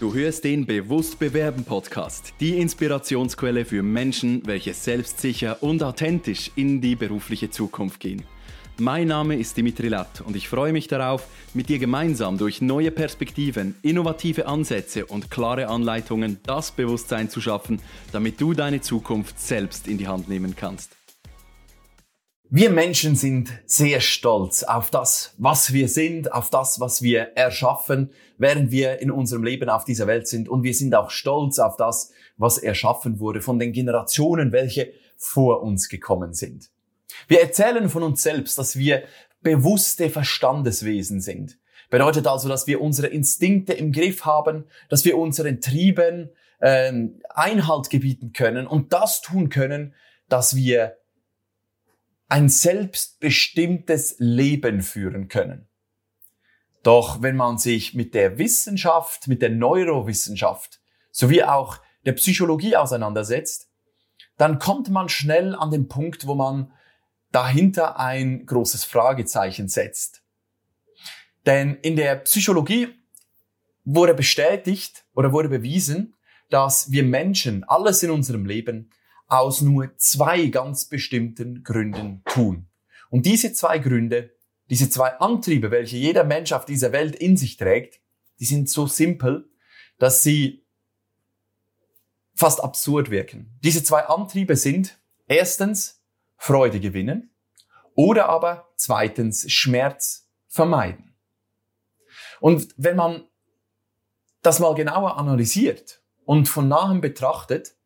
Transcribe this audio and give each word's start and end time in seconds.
Du 0.00 0.14
hörst 0.14 0.44
den 0.44 0.64
Bewusst 0.64 1.18
Bewerben 1.18 1.62
Podcast, 1.62 2.32
die 2.40 2.56
Inspirationsquelle 2.56 3.66
für 3.66 3.82
Menschen, 3.82 4.40
welche 4.46 4.72
selbstsicher 4.72 5.62
und 5.62 5.82
authentisch 5.82 6.50
in 6.56 6.80
die 6.80 6.96
berufliche 6.96 7.50
Zukunft 7.50 8.00
gehen. 8.00 8.22
Mein 8.78 9.08
Name 9.08 9.36
ist 9.36 9.58
Dimitri 9.58 9.88
Latt 9.88 10.22
und 10.22 10.36
ich 10.36 10.48
freue 10.48 10.72
mich 10.72 10.88
darauf, 10.88 11.26
mit 11.52 11.68
dir 11.68 11.78
gemeinsam 11.78 12.38
durch 12.38 12.62
neue 12.62 12.90
Perspektiven, 12.90 13.74
innovative 13.82 14.46
Ansätze 14.46 15.04
und 15.04 15.30
klare 15.30 15.68
Anleitungen 15.68 16.38
das 16.44 16.72
Bewusstsein 16.72 17.28
zu 17.28 17.42
schaffen, 17.42 17.82
damit 18.10 18.40
du 18.40 18.54
deine 18.54 18.80
Zukunft 18.80 19.38
selbst 19.38 19.86
in 19.86 19.98
die 19.98 20.08
Hand 20.08 20.30
nehmen 20.30 20.56
kannst. 20.56 20.96
Wir 22.52 22.70
Menschen 22.70 23.14
sind 23.14 23.48
sehr 23.64 24.00
stolz 24.00 24.64
auf 24.64 24.90
das, 24.90 25.36
was 25.38 25.72
wir 25.72 25.88
sind, 25.88 26.32
auf 26.32 26.50
das, 26.50 26.80
was 26.80 27.00
wir 27.00 27.36
erschaffen, 27.36 28.10
während 28.38 28.72
wir 28.72 28.98
in 28.98 29.12
unserem 29.12 29.44
Leben 29.44 29.68
auf 29.68 29.84
dieser 29.84 30.08
Welt 30.08 30.26
sind. 30.26 30.48
Und 30.48 30.64
wir 30.64 30.74
sind 30.74 30.92
auch 30.96 31.10
stolz 31.10 31.60
auf 31.60 31.76
das, 31.76 32.10
was 32.38 32.58
erschaffen 32.58 33.20
wurde 33.20 33.40
von 33.40 33.60
den 33.60 33.70
Generationen, 33.70 34.50
welche 34.50 34.92
vor 35.16 35.62
uns 35.62 35.88
gekommen 35.88 36.34
sind. 36.34 36.70
Wir 37.28 37.40
erzählen 37.40 37.88
von 37.88 38.02
uns 38.02 38.20
selbst, 38.20 38.58
dass 38.58 38.74
wir 38.74 39.04
bewusste 39.42 40.10
Verstandeswesen 40.10 41.20
sind. 41.20 41.56
Bedeutet 41.88 42.26
also, 42.26 42.48
dass 42.48 42.66
wir 42.66 42.80
unsere 42.80 43.06
Instinkte 43.06 43.74
im 43.74 43.92
Griff 43.92 44.24
haben, 44.24 44.64
dass 44.88 45.04
wir 45.04 45.16
unseren 45.18 45.60
Trieben 45.60 46.30
äh, 46.58 46.92
Einhalt 47.28 47.90
gebieten 47.90 48.32
können 48.32 48.66
und 48.66 48.92
das 48.92 49.22
tun 49.22 49.50
können, 49.50 49.94
dass 50.28 50.56
wir 50.56 50.96
ein 52.30 52.48
selbstbestimmtes 52.48 54.16
Leben 54.18 54.82
führen 54.82 55.28
können. 55.28 55.68
Doch 56.82 57.22
wenn 57.22 57.36
man 57.36 57.58
sich 57.58 57.92
mit 57.92 58.14
der 58.14 58.38
Wissenschaft, 58.38 59.26
mit 59.26 59.42
der 59.42 59.50
Neurowissenschaft 59.50 60.80
sowie 61.10 61.42
auch 61.42 61.78
der 62.06 62.12
Psychologie 62.12 62.76
auseinandersetzt, 62.76 63.68
dann 64.38 64.58
kommt 64.58 64.88
man 64.88 65.08
schnell 65.08 65.54
an 65.54 65.70
den 65.70 65.88
Punkt, 65.88 66.26
wo 66.26 66.34
man 66.34 66.72
dahinter 67.32 67.98
ein 67.98 68.46
großes 68.46 68.84
Fragezeichen 68.84 69.68
setzt. 69.68 70.22
Denn 71.46 71.74
in 71.74 71.96
der 71.96 72.14
Psychologie 72.16 72.88
wurde 73.84 74.14
bestätigt 74.14 75.04
oder 75.14 75.32
wurde 75.32 75.48
bewiesen, 75.48 76.14
dass 76.48 76.92
wir 76.92 77.02
Menschen 77.02 77.64
alles 77.64 78.02
in 78.02 78.10
unserem 78.10 78.46
Leben 78.46 78.90
aus 79.30 79.60
nur 79.60 79.96
zwei 79.96 80.46
ganz 80.46 80.86
bestimmten 80.86 81.62
Gründen 81.62 82.22
tun. 82.26 82.68
Und 83.10 83.26
diese 83.26 83.52
zwei 83.52 83.78
Gründe, 83.78 84.34
diese 84.68 84.90
zwei 84.90 85.18
Antriebe, 85.18 85.70
welche 85.70 85.96
jeder 85.96 86.24
Mensch 86.24 86.52
auf 86.52 86.64
dieser 86.64 86.92
Welt 86.92 87.16
in 87.16 87.36
sich 87.36 87.56
trägt, 87.56 88.00
die 88.38 88.44
sind 88.44 88.68
so 88.68 88.86
simpel, 88.86 89.48
dass 89.98 90.22
sie 90.22 90.66
fast 92.34 92.62
absurd 92.62 93.10
wirken. 93.10 93.58
Diese 93.62 93.82
zwei 93.84 94.06
Antriebe 94.06 94.56
sind 94.56 94.98
erstens 95.26 96.02
Freude 96.36 96.80
gewinnen 96.80 97.34
oder 97.94 98.28
aber 98.28 98.72
zweitens 98.76 99.50
Schmerz 99.50 100.28
vermeiden. 100.48 101.14
Und 102.40 102.74
wenn 102.76 102.96
man 102.96 103.24
das 104.42 104.58
mal 104.58 104.74
genauer 104.74 105.18
analysiert 105.18 106.02
und 106.24 106.48
von 106.48 106.68
nahem 106.68 107.00
betrachtet, 107.00 107.76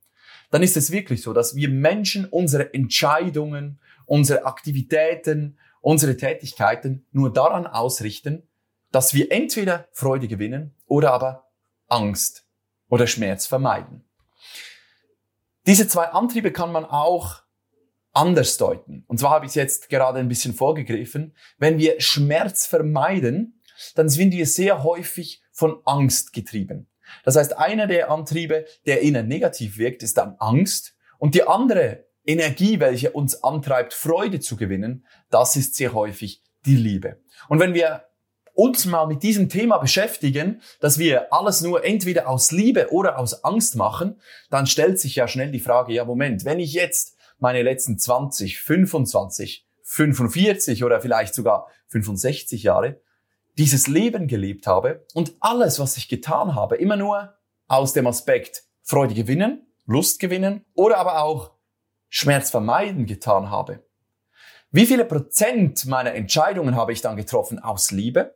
dann 0.55 0.63
ist 0.63 0.77
es 0.77 0.93
wirklich 0.93 1.21
so, 1.21 1.33
dass 1.33 1.57
wir 1.57 1.69
Menschen 1.69 2.27
unsere 2.27 2.73
Entscheidungen, 2.75 3.81
unsere 4.07 4.45
Aktivitäten, 4.45 5.59
unsere 5.81 6.17
Tätigkeiten 6.17 7.05
nur 7.11 7.33
daran 7.33 7.67
ausrichten, 7.67 8.47
dass 8.93 9.15
wir 9.15 9.33
entweder 9.33 9.89
Freude 9.91 10.29
gewinnen 10.29 10.73
oder 10.87 11.13
aber 11.13 11.51
Angst 11.89 12.47
oder 12.89 13.09
Schmerz 13.09 13.47
vermeiden. 13.47 14.05
Diese 15.67 15.89
zwei 15.89 16.05
Antriebe 16.05 16.53
kann 16.53 16.71
man 16.71 16.85
auch 16.85 17.43
anders 18.13 18.57
deuten. 18.57 19.03
Und 19.09 19.19
zwar 19.19 19.33
habe 19.33 19.47
ich 19.47 19.51
es 19.51 19.57
jetzt 19.57 19.89
gerade 19.89 20.21
ein 20.21 20.29
bisschen 20.29 20.55
vorgegriffen. 20.55 21.35
Wenn 21.59 21.79
wir 21.79 22.01
Schmerz 22.01 22.65
vermeiden, 22.65 23.61
dann 23.97 24.09
sind 24.09 24.33
wir 24.33 24.47
sehr 24.47 24.85
häufig 24.85 25.43
von 25.51 25.81
Angst 25.85 26.33
getrieben. 26.33 26.87
Das 27.25 27.37
heißt, 27.37 27.59
einer 27.59 27.87
der 27.87 28.11
Antriebe, 28.11 28.67
der 28.87 29.03
innen 29.03 29.29
negativ 29.29 29.79
wirkt, 29.79 30.03
ist 30.03 30.19
dann 30.19 30.37
Angst. 30.39 30.95
Und 31.19 31.35
die 31.35 31.47
andere 31.47 32.05
Energie, 32.27 32.81
welche 32.81 33.11
uns 33.11 33.43
antreibt, 33.43 33.93
Freude 33.93 34.41
zu 34.41 34.57
gewinnen, 34.57 35.07
das 35.31 35.57
ist 35.57 35.75
sehr 35.77 35.93
häufig 35.93 36.43
die 36.65 36.77
Liebe. 36.77 37.19
Und 37.49 37.61
wenn 37.61 37.75
wir 37.75 38.05
uns 38.55 38.87
mal 38.87 39.07
mit 39.07 39.23
diesem 39.23 39.49
Thema 39.49 39.79
beschäftigen, 39.79 40.63
dass 40.81 40.99
wir 40.99 41.33
alles 41.33 41.61
nur 41.61 41.85
entweder 41.85 42.29
aus 42.29 42.53
Liebe 42.53 42.93
oder 42.93 43.19
aus 43.19 43.45
Angst 43.45 43.77
machen, 43.77 44.21
dann 44.49 44.67
stellt 44.67 45.01
sich 45.01 45.17
ja 45.17 45.29
schnell 45.29 45.51
die 45.51 45.61
Frage, 45.61 45.93
ja 45.93 46.05
Moment, 46.05 46.45
wenn 46.45 46.61
ich 46.61 46.73
jetzt 46.73 47.17
meine 47.39 47.63
letzten 47.63 47.99
20, 47.99 48.61
25, 48.61 49.67
45 49.83 50.85
oder 50.85 51.01
vielleicht 51.01 51.35
sogar 51.35 51.69
65 51.89 52.63
Jahre 52.63 53.01
dieses 53.59 53.87
Leben 53.87 54.27
gelebt 54.27 54.67
habe 54.67 55.07
und 55.15 55.35
alles, 55.41 55.79
was 55.79 55.97
ich 55.97 56.09
getan 56.09 56.55
habe, 56.55 56.77
immer 56.77 56.97
nur 56.97 57.35
aus 57.69 57.93
dem 57.93 58.07
Aspekt 58.07 58.65
Freude 58.83 59.15
gewinnen, 59.15 59.67
Lust 59.87 60.21
gewinnen 60.21 60.65
oder 60.75 60.99
aber 60.99 61.23
auch 61.23 61.53
Schmerz 62.09 62.51
vermeiden 62.51 63.07
getan 63.07 63.51
habe. 63.51 63.85
Wie 64.71 64.87
viele 64.87 65.05
Prozent 65.05 65.87
meiner 65.87 66.15
Entscheidungen 66.15 66.75
habe 66.75 66.93
ich 66.93 67.01
dann 67.01 67.17
getroffen 67.17 67.59
aus 67.59 67.91
Liebe 67.91 68.35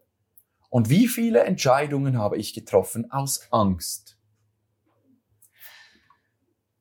und 0.71 0.89
wie 0.89 1.09
viele 1.09 1.43
Entscheidungen 1.45 2.19
habe 2.19 2.37
ich 2.37 2.55
getroffen 2.55 3.11
aus 3.11 3.51
Angst? 3.51 4.19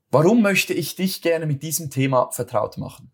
Warum 0.10 0.42
möchte 0.42 0.74
ich 0.74 0.96
dich 0.96 1.22
gerne 1.22 1.46
mit 1.46 1.64
diesem 1.64 1.90
Thema 1.90 2.32
vertraut 2.32 2.78
machen? 2.78 3.12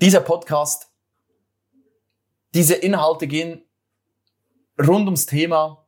Dieser 0.00 0.20
Podcast 0.20 0.91
diese 2.54 2.74
Inhalte 2.74 3.26
gehen 3.26 3.62
rund 4.78 5.06
ums 5.06 5.26
Thema 5.26 5.86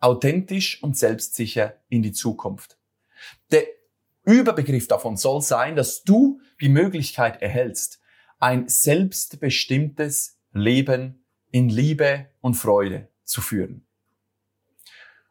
authentisch 0.00 0.82
und 0.82 0.98
selbstsicher 0.98 1.80
in 1.88 2.02
die 2.02 2.12
Zukunft. 2.12 2.76
Der 3.50 3.64
Überbegriff 4.24 4.88
davon 4.88 5.16
soll 5.16 5.40
sein, 5.40 5.76
dass 5.76 6.02
du 6.04 6.40
die 6.60 6.68
Möglichkeit 6.68 7.40
erhältst, 7.40 8.00
ein 8.38 8.68
selbstbestimmtes 8.68 10.38
Leben 10.52 11.24
in 11.50 11.68
Liebe 11.68 12.26
und 12.40 12.54
Freude 12.54 13.08
zu 13.24 13.40
führen. 13.40 13.86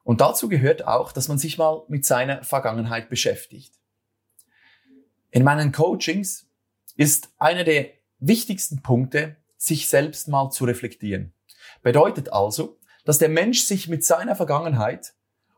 Und 0.04 0.22
dazu 0.22 0.50
gehört 0.50 0.86
auch, 0.88 1.12
dass 1.12 1.28
man 1.28 1.38
sich 1.38 1.58
mal 1.58 1.84
mit 1.88 2.06
seiner 2.06 2.44
Vergangenheit 2.44 3.10
beschäftigt. 3.10 3.74
In 5.32 5.44
meinen 5.44 5.72
Coachings 5.72 6.48
ist 6.96 7.30
einer 7.38 7.64
der 7.64 7.92
wichtigsten 8.20 8.82
Punkte, 8.82 9.38
sich 9.64 9.88
selbst 9.88 10.28
mal 10.28 10.50
zu 10.50 10.66
reflektieren. 10.66 11.34
Bedeutet 11.82 12.34
also, 12.34 12.80
dass 13.06 13.18
der 13.18 13.30
Mensch 13.30 13.62
sich 13.62 13.88
mit 13.88 14.04
seiner 14.04 14.36
Vergangenheit 14.36 15.14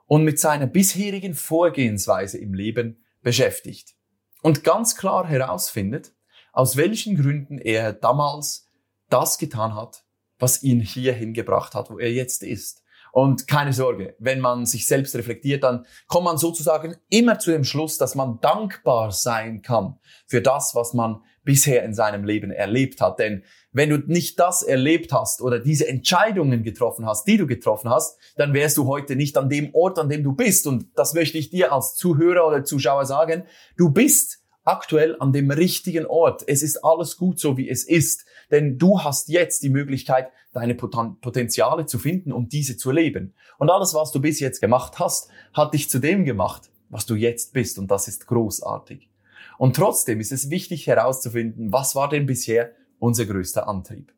und 0.06 0.24
mit 0.24 0.40
seiner 0.40 0.68
bisherigen 0.68 1.34
Vorgehensweise 1.34 2.38
im 2.38 2.54
Leben 2.54 3.04
beschäftigt 3.24 3.96
und 4.44 4.64
ganz 4.64 4.96
klar 4.96 5.28
herausfindet, 5.28 6.14
aus 6.54 6.78
welchen 6.78 7.16
Gründen 7.16 7.58
er 7.58 7.94
damals 7.94 8.70
das 9.10 9.40
getan 9.40 9.74
hat, 9.74 10.06
was 10.38 10.62
ihn 10.62 10.82
hierhin 10.82 11.34
gebracht 11.34 11.74
hat, 11.74 11.90
wo 11.90 11.98
er 11.98 12.12
jetzt 12.12 12.44
ist. 12.44 12.84
Und 13.12 13.48
keine 13.48 13.74
Sorge, 13.74 14.16
wenn 14.20 14.40
man 14.40 14.66
sich 14.66 14.86
selbst 14.86 15.16
reflektiert, 15.16 15.64
dann 15.64 15.86
kommt 16.08 16.26
man 16.26 16.38
sozusagen 16.38 16.96
immer 17.10 17.40
zu 17.40 17.50
dem 17.50 17.64
Schluss, 17.64 17.98
dass 17.98 18.14
man 18.14 18.40
dankbar 18.42 19.12
sein 19.12 19.62
kann 19.64 19.98
für 20.28 20.42
das, 20.42 20.76
was 20.76 20.94
man 20.94 21.24
bisher 21.46 21.84
in 21.84 21.94
seinem 21.94 22.26
Leben 22.26 22.52
erlebt 22.52 23.00
hat. 23.00 23.20
Denn 23.20 23.44
wenn 23.72 23.90
du 23.90 23.98
nicht 23.98 24.40
das 24.40 24.64
erlebt 24.64 25.14
hast 25.14 25.42
oder 25.42 25.60
diese 25.60 25.88
Entscheidungen 25.88 26.64
getroffen 26.64 27.06
hast, 27.06 27.28
die 27.28 27.38
du 27.38 27.48
getroffen 27.48 27.90
hast, 27.90 28.18
dann 28.36 28.54
wärst 28.54 28.78
du 28.78 28.88
heute 28.88 29.16
nicht 29.16 29.38
an 29.38 29.50
dem 29.50 29.74
Ort, 29.74 30.00
an 30.00 30.10
dem 30.10 30.24
du 30.24 30.34
bist. 30.34 30.68
Und 30.68 30.88
das 30.96 31.14
möchte 31.14 31.38
ich 31.38 31.50
dir 31.50 31.72
als 31.72 31.96
Zuhörer 31.96 32.48
oder 32.48 32.64
Zuschauer 32.64 33.06
sagen. 33.06 33.44
Du 33.78 33.90
bist 33.92 34.42
aktuell 34.66 35.16
an 35.20 35.32
dem 35.32 35.52
richtigen 35.52 36.06
Ort. 36.06 36.44
Es 36.48 36.64
ist 36.64 36.84
alles 36.84 37.18
gut 37.18 37.40
so, 37.40 37.58
wie 37.58 37.70
es 37.70 37.84
ist. 37.84 38.26
Denn 38.52 38.78
du 38.78 39.02
hast 39.02 39.30
jetzt 39.30 39.64
die 39.64 39.70
Möglichkeit, 39.70 40.30
deine 40.54 40.76
Potenziale 40.76 41.86
zu 41.86 42.00
finden 42.00 42.32
und 42.32 42.54
diese 42.54 42.78
zu 42.78 42.92
leben. 42.92 43.34
Und 43.58 43.70
alles, 43.70 43.94
was 43.94 44.12
du 44.12 44.20
bis 44.20 44.40
jetzt 44.40 44.62
gemacht 44.62 45.00
hast, 45.00 45.30
hat 45.54 45.74
dich 45.74 45.90
zu 45.90 46.00
dem 46.00 46.26
gemacht, 46.26 46.70
was 46.90 47.06
du 47.06 47.16
jetzt 47.16 47.54
bist. 47.54 47.78
Und 47.78 47.92
das 47.92 48.08
ist 48.08 48.28
großartig. 48.28 49.10
Und 49.58 49.76
trotzdem 49.76 50.20
ist 50.20 50.32
es 50.32 50.50
wichtig 50.50 50.88
herauszufinden, 50.88 51.72
was 51.72 51.96
war 51.96 52.10
denn 52.10 52.26
bisher 52.26 52.74
unser 53.00 53.26
größter 53.26 53.68
Antrieb. 53.68 54.14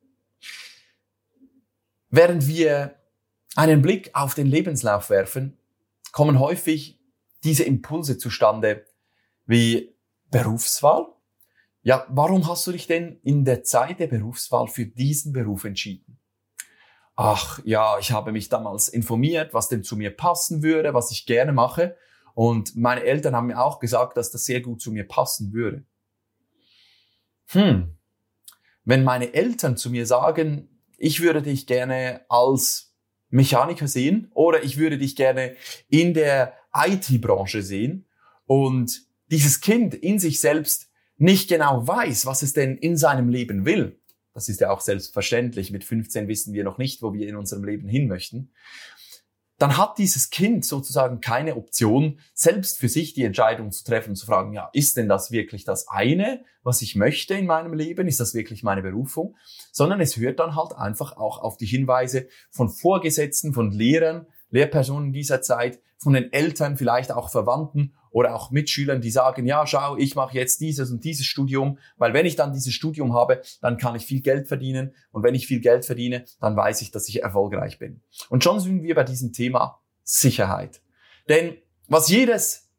Während 2.10 2.48
wir 2.48 2.96
einen 3.56 3.82
Blick 3.82 4.12
auf 4.14 4.34
den 4.34 4.48
Lebenslauf 4.48 5.10
werfen, 5.10 5.58
kommen 6.12 6.40
häufig 6.40 7.00
diese 7.44 7.64
Impulse 7.64 8.18
zustande 8.18 8.86
wie 9.46 9.96
Berufswahl. 10.32 11.08
Ja, 11.82 12.06
warum 12.10 12.48
hast 12.48 12.68
du 12.68 12.72
dich 12.72 12.88
denn 12.88 13.20
in 13.24 13.46
der 13.46 13.64
Zeit 13.64 14.00
der 14.00 14.08
Berufswahl 14.08 14.68
für 14.68 14.86
diesen 14.86 15.34
Beruf 15.34 15.64
entschieden? 15.64 16.18
ach 17.18 17.60
ja, 17.66 17.98
ich 18.00 18.12
habe 18.12 18.32
mich 18.32 18.48
damals 18.48 18.88
informiert, 18.88 19.54
was 19.54 19.68
denn 19.68 19.84
zu 19.84 19.98
mir 19.98 20.16
passen 20.16 20.64
würde, 20.64 20.94
was 20.94 21.12
ich 21.12 21.26
gerne 21.26 21.52
mache. 21.52 21.98
Und 22.38 22.76
meine 22.76 23.04
Eltern 23.04 23.36
haben 23.36 23.48
mir 23.48 23.60
auch 23.60 23.80
gesagt, 23.80 24.16
dass 24.16 24.30
das 24.30 24.46
sehr 24.46 24.62
gut 24.62 24.80
zu 24.80 24.92
mir 24.92 25.08
passen 25.08 25.54
würde. 25.54 25.84
Hm, 27.48 27.98
wenn 28.86 29.04
meine 29.04 29.34
Eltern 29.34 29.76
zu 29.76 29.90
mir 29.90 30.06
sagen, 30.06 30.70
ich 31.00 31.20
würde 31.20 31.42
dich 31.42 31.66
gerne 31.66 32.22
als 32.30 32.96
Mechaniker 33.30 33.88
sehen 33.88 34.30
oder 34.36 34.62
ich 34.62 34.78
würde 34.78 35.00
dich 35.00 35.16
gerne 35.16 35.56
in 35.90 36.14
der 36.14 36.54
IT-Branche 36.76 37.64
sehen 37.64 38.06
und 38.46 39.02
dieses 39.32 39.60
Kind 39.60 39.96
in 39.96 40.20
sich 40.20 40.40
selbst 40.40 40.92
nicht 41.18 41.50
genau 41.50 41.88
weiß, 41.88 42.28
was 42.28 42.44
es 42.44 42.54
denn 42.54 42.78
in 42.78 42.98
seinem 42.98 43.30
Leben 43.30 43.66
will. 43.66 44.00
Das 44.36 44.48
ist 44.48 44.62
ja 44.62 44.70
auch 44.70 44.82
selbstverständlich. 44.82 45.72
Mit 45.72 45.84
15 45.84 46.28
wissen 46.28 46.54
wir 46.54 46.64
noch 46.64 46.78
nicht, 46.78 47.02
wo 47.02 47.14
wir 47.14 47.28
in 47.28 47.36
unserem 47.36 47.64
Leben 47.64 47.88
hin 47.88 48.08
möchten 48.08 48.52
dann 49.58 49.78
hat 49.78 49.98
dieses 49.98 50.30
Kind 50.30 50.66
sozusagen 50.66 51.20
keine 51.20 51.56
Option, 51.56 52.20
selbst 52.34 52.78
für 52.78 52.90
sich 52.90 53.14
die 53.14 53.24
Entscheidung 53.24 53.72
zu 53.72 53.84
treffen, 53.84 54.16
zu 54.16 54.26
fragen, 54.28 54.54
ja, 54.54 54.70
ist 54.74 54.98
denn 54.98 55.10
das 55.10 55.32
wirklich 55.32 55.64
das 55.64 55.88
eine, 55.88 56.44
was 56.64 56.82
ich 56.82 56.96
möchte 56.96 57.34
in 57.34 57.48
meinem 57.48 57.74
Leben? 57.74 58.08
Ist 58.08 58.20
das 58.20 58.36
wirklich 58.36 58.62
meine 58.62 58.84
Berufung? 58.84 59.36
Sondern 59.72 60.00
es 60.00 60.18
hört 60.18 60.40
dann 60.40 60.56
halt 60.56 60.74
einfach 60.74 61.18
auch 61.18 61.40
auf 61.40 61.58
die 61.58 61.66
Hinweise 61.66 62.28
von 62.52 62.70
Vorgesetzten, 62.70 63.54
von 63.54 63.72
Lehrern, 63.72 64.28
Lehrpersonen 64.50 65.14
dieser 65.14 65.42
Zeit, 65.42 65.80
von 65.98 66.14
den 66.14 66.32
Eltern, 66.32 66.78
vielleicht 66.78 67.12
auch 67.12 67.30
Verwandten 67.30 67.94
oder 68.12 68.36
auch 68.36 68.52
Mitschülern, 68.52 69.02
die 69.02 69.10
sagen, 69.10 69.46
ja, 69.46 69.66
schau, 69.66 69.98
ich 69.98 70.16
mache 70.16 70.38
jetzt 70.38 70.62
dieses 70.62 70.92
und 70.92 71.04
dieses 71.04 71.26
Studium, 71.26 71.80
weil 71.98 72.14
wenn 72.14 72.26
ich 72.26 72.36
dann 72.36 72.54
dieses 72.54 72.74
Studium 72.74 73.14
habe, 73.14 73.42
dann 73.62 73.78
kann 73.78 73.96
ich 73.96 74.06
viel 74.06 74.22
Geld 74.22 74.48
verdienen 74.48 74.94
und 75.12 75.24
wenn 75.24 75.36
ich 75.36 75.48
viel 75.48 75.60
Geld 75.60 75.86
verdiene, 75.86 76.26
dann 76.40 76.56
weiß 76.56 76.82
ich, 76.82 76.92
dass 76.92 77.10
ich 77.10 77.24
erfolgreich 77.24 77.80
bin. 77.80 78.02
Und 78.30 78.44
schon 78.44 78.60
sind 78.60 78.84
wir 78.84 78.96
bei 78.96 79.04
diesem 79.04 79.34
Thema 79.34 79.80
Sicherheit. 80.04 80.82
Denn 81.30 81.58
was 81.88 82.10
jedes 82.10 82.70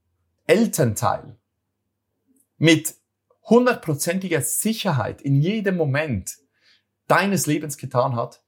Elternteil 0.47 1.37
mit 2.56 2.94
hundertprozentiger 3.44 4.43
Sicherheit 4.43 5.23
in 5.23 5.41
jedem 5.41 5.76
Moment 5.76 6.38
deines 7.06 7.47
Lebens 7.47 7.79
getan 7.79 8.15
hat, 8.15 8.43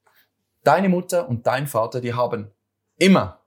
deine 0.63 0.89
Mutter 0.89 1.27
und 1.27 1.47
dein 1.47 1.67
Vater, 1.67 2.01
die 2.01 2.13
haben 2.13 2.51
immer 3.01 3.43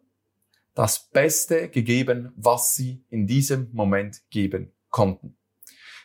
das 0.75 1.09
Beste 1.11 1.69
gegeben, 1.69 2.33
was 2.37 2.75
sie 2.75 3.05
in 3.09 3.29
diesem 3.29 3.71
Moment 3.73 4.23
geben 4.31 4.73
konnten. 4.91 5.37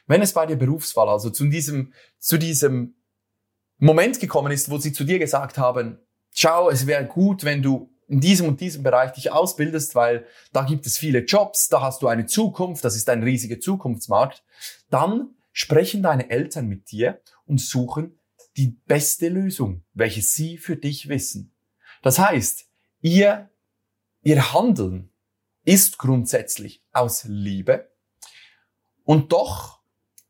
Wenn 0.05 0.21
es 0.21 0.33
bei 0.33 0.45
der 0.45 0.55
Berufswahl 0.55 1.09
also 1.09 1.31
zu 1.31 1.47
diesem, 1.47 1.93
zu 2.19 2.37
diesem 2.37 2.95
Moment 3.79 4.19
gekommen 4.19 4.51
ist, 4.51 4.69
wo 4.69 4.77
sie 4.77 4.93
zu 4.93 5.03
dir 5.03 5.17
gesagt 5.17 5.57
haben, 5.57 5.97
schau, 6.31 6.69
es 6.69 6.85
wäre 6.85 7.05
gut, 7.05 7.43
wenn 7.43 7.63
du 7.63 7.91
in 8.07 8.19
diesem 8.19 8.47
und 8.47 8.61
diesem 8.61 8.83
Bereich 8.83 9.13
dich 9.13 9.31
ausbildest, 9.31 9.95
weil 9.95 10.27
da 10.53 10.63
gibt 10.63 10.85
es 10.85 10.97
viele 10.97 11.25
Jobs, 11.25 11.69
da 11.69 11.81
hast 11.81 12.03
du 12.03 12.07
eine 12.07 12.27
Zukunft, 12.27 12.85
das 12.85 12.95
ist 12.95 13.09
ein 13.09 13.23
riesiger 13.23 13.59
Zukunftsmarkt, 13.59 14.43
dann 14.91 15.35
sprechen 15.51 16.03
deine 16.03 16.29
Eltern 16.29 16.67
mit 16.67 16.91
dir 16.91 17.21
und 17.45 17.59
suchen 17.59 18.19
die 18.57 18.79
beste 18.85 19.29
Lösung, 19.29 19.83
welche 19.93 20.21
sie 20.21 20.57
für 20.57 20.75
dich 20.75 21.09
wissen. 21.09 21.55
Das 22.01 22.19
heißt, 22.19 22.68
ihr 23.01 23.49
Ihr 24.21 24.53
Handeln 24.53 25.11
ist 25.63 25.97
grundsätzlich 25.97 26.83
aus 26.91 27.23
Liebe. 27.23 27.89
Und 29.03 29.31
doch 29.31 29.79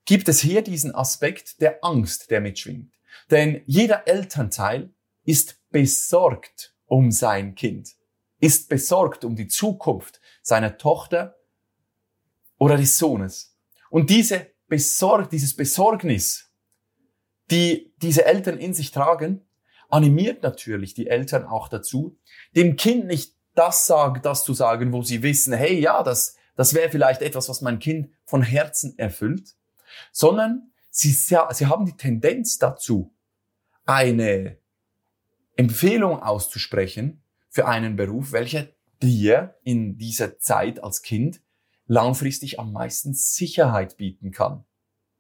gibt 0.05 0.29
es 0.29 0.41
hier 0.41 0.61
diesen 0.61 0.93
Aspekt 0.93 1.59
der 1.61 1.83
Angst, 1.83 2.29
der 2.29 2.39
mitschwingt. 2.39 2.93
Denn 3.31 3.63
jeder 3.65 4.07
Elternteil 4.07 4.93
ist 5.25 5.59
besorgt 5.69 6.75
um 6.85 7.11
sein 7.11 7.55
Kind, 7.55 7.95
ist 8.39 8.69
besorgt 8.69 9.25
um 9.25 9.35
die 9.35 9.47
Zukunft 9.47 10.21
seiner 10.41 10.77
Tochter 10.77 11.35
oder 12.57 12.77
des 12.77 12.97
Sohnes. 12.97 13.57
Und 13.89 14.09
diese 14.09 14.51
Besorg, 14.67 15.29
dieses 15.31 15.55
Besorgnis, 15.55 16.51
die 17.49 17.93
diese 17.97 18.25
Eltern 18.25 18.59
in 18.59 18.73
sich 18.73 18.91
tragen, 18.91 19.48
animiert 19.89 20.43
natürlich 20.43 20.93
die 20.93 21.07
Eltern 21.07 21.45
auch 21.45 21.67
dazu, 21.67 22.17
dem 22.55 22.75
Kind 22.75 23.05
nicht 23.05 23.35
das 23.55 23.85
sagen, 23.85 24.21
das 24.21 24.43
zu 24.43 24.53
sagen, 24.53 24.93
wo 24.93 25.01
sie 25.01 25.21
wissen, 25.21 25.53
hey, 25.53 25.79
ja, 25.79 26.03
das, 26.03 26.37
das 26.55 26.73
wäre 26.73 26.89
vielleicht 26.89 27.21
etwas, 27.21 27.49
was 27.49 27.61
mein 27.61 27.79
Kind 27.79 28.09
von 28.25 28.41
Herzen 28.41 28.97
erfüllt, 28.97 29.55
sondern 30.11 30.71
sie, 30.89 31.11
sie 31.11 31.35
haben 31.37 31.85
die 31.85 31.97
Tendenz 31.97 32.57
dazu, 32.57 33.13
eine 33.85 34.57
Empfehlung 35.55 36.21
auszusprechen 36.21 37.23
für 37.49 37.67
einen 37.67 37.95
Beruf, 37.95 38.31
welcher 38.31 38.67
dir 39.01 39.55
in 39.63 39.97
dieser 39.97 40.37
Zeit 40.37 40.83
als 40.83 41.01
Kind 41.01 41.41
langfristig 41.85 42.59
am 42.59 42.71
meisten 42.71 43.13
Sicherheit 43.13 43.97
bieten 43.97 44.31
kann. 44.31 44.63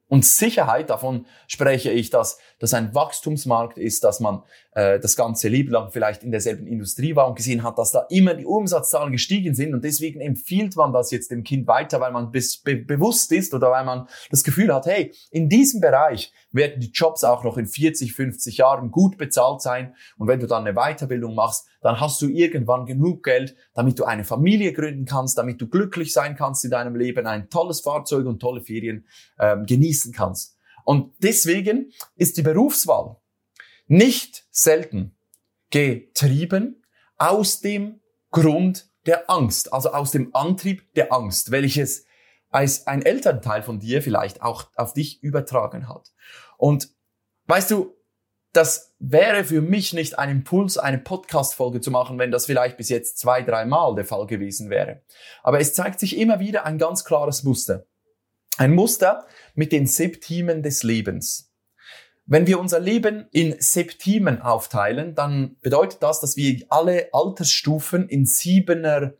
Und 0.09 0.25
Sicherheit, 0.25 0.89
davon 0.89 1.27
spreche 1.47 1.91
ich, 1.91 2.09
dass 2.09 2.39
das 2.57 2.73
ein 2.73 2.95
Wachstumsmarkt 2.95 3.77
ist, 3.77 4.03
dass 4.03 4.19
man 4.19 4.41
äh, 4.73 4.99
das 4.99 5.15
ganze 5.15 5.49
Leben 5.49 5.69
lang 5.71 5.91
vielleicht 5.91 6.23
in 6.23 6.31
derselben 6.31 6.65
Industrie 6.65 7.15
war 7.15 7.27
und 7.27 7.35
gesehen 7.35 7.61
hat, 7.61 7.77
dass 7.77 7.91
da 7.91 8.07
immer 8.09 8.33
die 8.33 8.45
Umsatzzahlen 8.45 9.11
gestiegen 9.11 9.53
sind 9.53 9.73
und 9.75 9.83
deswegen 9.83 10.19
empfiehlt 10.19 10.75
man 10.75 10.91
das 10.91 11.11
jetzt 11.11 11.29
dem 11.29 11.43
Kind 11.43 11.67
weiter, 11.67 12.01
weil 12.01 12.11
man 12.11 12.31
bis, 12.31 12.57
be 12.57 12.75
bewusst 12.75 13.31
ist 13.31 13.53
oder 13.53 13.69
weil 13.69 13.85
man 13.85 14.07
das 14.31 14.43
Gefühl 14.43 14.73
hat, 14.73 14.87
hey, 14.87 15.13
in 15.29 15.47
diesem 15.47 15.79
Bereich 15.79 16.33
werden 16.51 16.79
die 16.79 16.91
Jobs 16.91 17.23
auch 17.23 17.43
noch 17.43 17.57
in 17.57 17.67
40, 17.67 18.13
50 18.13 18.57
Jahren 18.57 18.91
gut 18.91 19.17
bezahlt 19.17 19.61
sein 19.61 19.95
und 20.17 20.27
wenn 20.27 20.39
du 20.39 20.47
dann 20.47 20.65
eine 20.65 20.75
Weiterbildung 20.75 21.35
machst, 21.35 21.67
dann 21.81 21.99
hast 21.99 22.21
du 22.21 22.27
irgendwann 22.27 22.85
genug 22.85 23.23
Geld, 23.23 23.55
damit 23.73 23.99
du 23.99 24.05
eine 24.05 24.23
Familie 24.23 24.73
gründen 24.73 25.05
kannst, 25.05 25.37
damit 25.37 25.61
du 25.61 25.67
glücklich 25.67 26.13
sein 26.13 26.35
kannst 26.35 26.65
in 26.65 26.71
deinem 26.71 26.95
Leben, 26.95 27.27
ein 27.27 27.49
tolles 27.49 27.81
Fahrzeug 27.81 28.25
und 28.25 28.39
tolle 28.39 28.61
Ferien 28.61 29.05
ähm, 29.39 29.65
genießen 29.65 30.13
kannst. 30.13 30.57
Und 30.85 31.13
deswegen 31.19 31.91
ist 32.15 32.37
die 32.37 32.41
Berufswahl 32.41 33.17
nicht 33.87 34.45
selten 34.51 35.15
getrieben 35.71 36.83
aus 37.17 37.59
dem 37.59 37.99
Grund 38.31 38.89
der 39.05 39.29
Angst, 39.29 39.73
also 39.73 39.91
aus 39.91 40.11
dem 40.11 40.33
Antrieb 40.35 40.93
der 40.93 41.11
Angst, 41.13 41.51
welches 41.51 42.05
als 42.49 42.87
ein 42.87 43.01
Elternteil 43.01 43.63
von 43.63 43.79
dir 43.79 44.01
vielleicht 44.01 44.41
auch 44.41 44.69
auf 44.75 44.93
dich 44.93 45.23
übertragen 45.23 45.87
hat. 45.87 46.11
Und 46.57 46.89
weißt 47.47 47.71
du, 47.71 47.95
das 48.53 48.95
wäre 48.97 49.43
für 49.43 49.61
mich 49.61 49.93
nicht 49.93 50.17
ein 50.17 50.29
Impuls, 50.29 50.77
eine 50.77 50.97
Podcast-Folge 50.97 51.81
zu 51.81 51.91
machen, 51.91 52.17
wenn 52.17 52.31
das 52.31 52.47
vielleicht 52.47 52.77
bis 52.77 52.89
jetzt 52.89 53.19
zwei, 53.19 53.43
dreimal 53.43 53.93
der 53.95 54.05
Fall 54.05 54.25
gewesen 54.25 54.69
wäre. 54.69 55.03
Aber 55.43 55.59
es 55.59 55.73
zeigt 55.73 55.99
sich 55.99 56.17
immer 56.17 56.39
wieder 56.39 56.65
ein 56.65 56.79
ganz 56.79 57.05
klares 57.05 57.43
Muster. 57.43 57.85
Ein 58.57 58.73
Muster 58.73 59.25
mit 59.53 59.71
den 59.71 59.85
Septimen 59.85 60.63
des 60.63 60.83
Lebens. 60.83 61.53
Wenn 62.25 62.45
wir 62.45 62.59
unser 62.59 62.79
Leben 62.79 63.27
in 63.31 63.55
Septimen 63.59 64.41
aufteilen, 64.41 65.15
dann 65.15 65.57
bedeutet 65.61 66.03
das, 66.03 66.19
dass 66.19 66.35
wir 66.35 66.63
alle 66.69 67.09
Altersstufen 67.11 68.09
in 68.09 68.25
siebener 68.25 69.13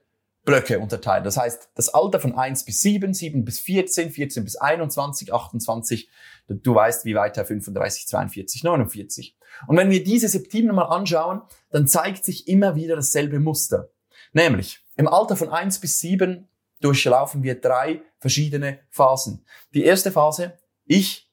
Blöcke 0.49 0.79
unterteilen. 0.79 1.23
Das 1.23 1.37
heißt, 1.37 1.69
das 1.75 1.89
Alter 1.89 2.19
von 2.19 2.35
1 2.35 2.65
bis 2.65 2.81
7, 2.81 3.13
7 3.13 3.45
bis 3.45 3.59
14, 3.59 4.11
14 4.11 4.43
bis 4.43 4.55
21, 4.55 5.33
28, 5.33 6.09
du 6.47 6.75
weißt, 6.75 7.05
wie 7.05 7.15
weiter 7.15 7.45
35, 7.45 8.07
42, 8.07 8.63
49. 8.63 9.37
Und 9.67 9.77
wenn 9.77 9.91
wir 9.91 10.03
diese 10.03 10.27
Septimen 10.27 10.75
mal 10.75 10.85
anschauen, 10.85 11.41
dann 11.69 11.87
zeigt 11.87 12.25
sich 12.25 12.47
immer 12.47 12.75
wieder 12.75 12.95
dasselbe 12.95 13.39
Muster. 13.39 13.89
Nämlich, 14.33 14.79
im 14.95 15.07
Alter 15.07 15.35
von 15.35 15.49
1 15.49 15.79
bis 15.79 15.99
7 15.99 16.47
durchlaufen 16.81 17.43
wir 17.43 17.61
drei 17.61 18.01
verschiedene 18.17 18.79
Phasen. 18.89 19.45
Die 19.73 19.83
erste 19.83 20.11
Phase, 20.11 20.57
ich 20.85 21.31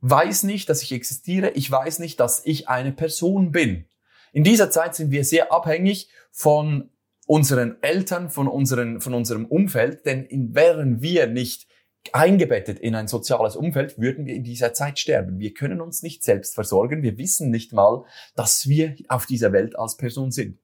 weiß 0.00 0.44
nicht, 0.44 0.68
dass 0.68 0.82
ich 0.82 0.92
existiere, 0.92 1.50
ich 1.50 1.70
weiß 1.70 1.98
nicht, 1.98 2.18
dass 2.18 2.44
ich 2.44 2.68
eine 2.68 2.92
Person 2.92 3.52
bin. 3.52 3.86
In 4.32 4.42
dieser 4.42 4.70
Zeit 4.70 4.94
sind 4.94 5.10
wir 5.10 5.24
sehr 5.24 5.52
abhängig 5.52 6.08
von 6.30 6.90
unseren 7.26 7.82
Eltern, 7.82 8.30
von, 8.30 8.48
unseren, 8.48 9.00
von 9.00 9.14
unserem 9.14 9.46
Umfeld, 9.46 10.04
denn 10.06 10.26
wären 10.54 11.00
wir 11.00 11.26
nicht 11.26 11.68
eingebettet 12.12 12.78
in 12.78 12.94
ein 12.94 13.08
soziales 13.08 13.56
Umfeld, 13.56 13.98
würden 13.98 14.26
wir 14.26 14.34
in 14.34 14.44
dieser 14.44 14.74
Zeit 14.74 14.98
sterben. 14.98 15.38
Wir 15.38 15.54
können 15.54 15.80
uns 15.80 16.02
nicht 16.02 16.22
selbst 16.22 16.54
versorgen. 16.54 17.02
Wir 17.02 17.16
wissen 17.16 17.50
nicht 17.50 17.72
mal, 17.72 18.04
dass 18.34 18.68
wir 18.68 18.94
auf 19.08 19.26
dieser 19.26 19.52
Welt 19.52 19.78
als 19.78 19.96
Person 19.96 20.30
sind. 20.30 20.58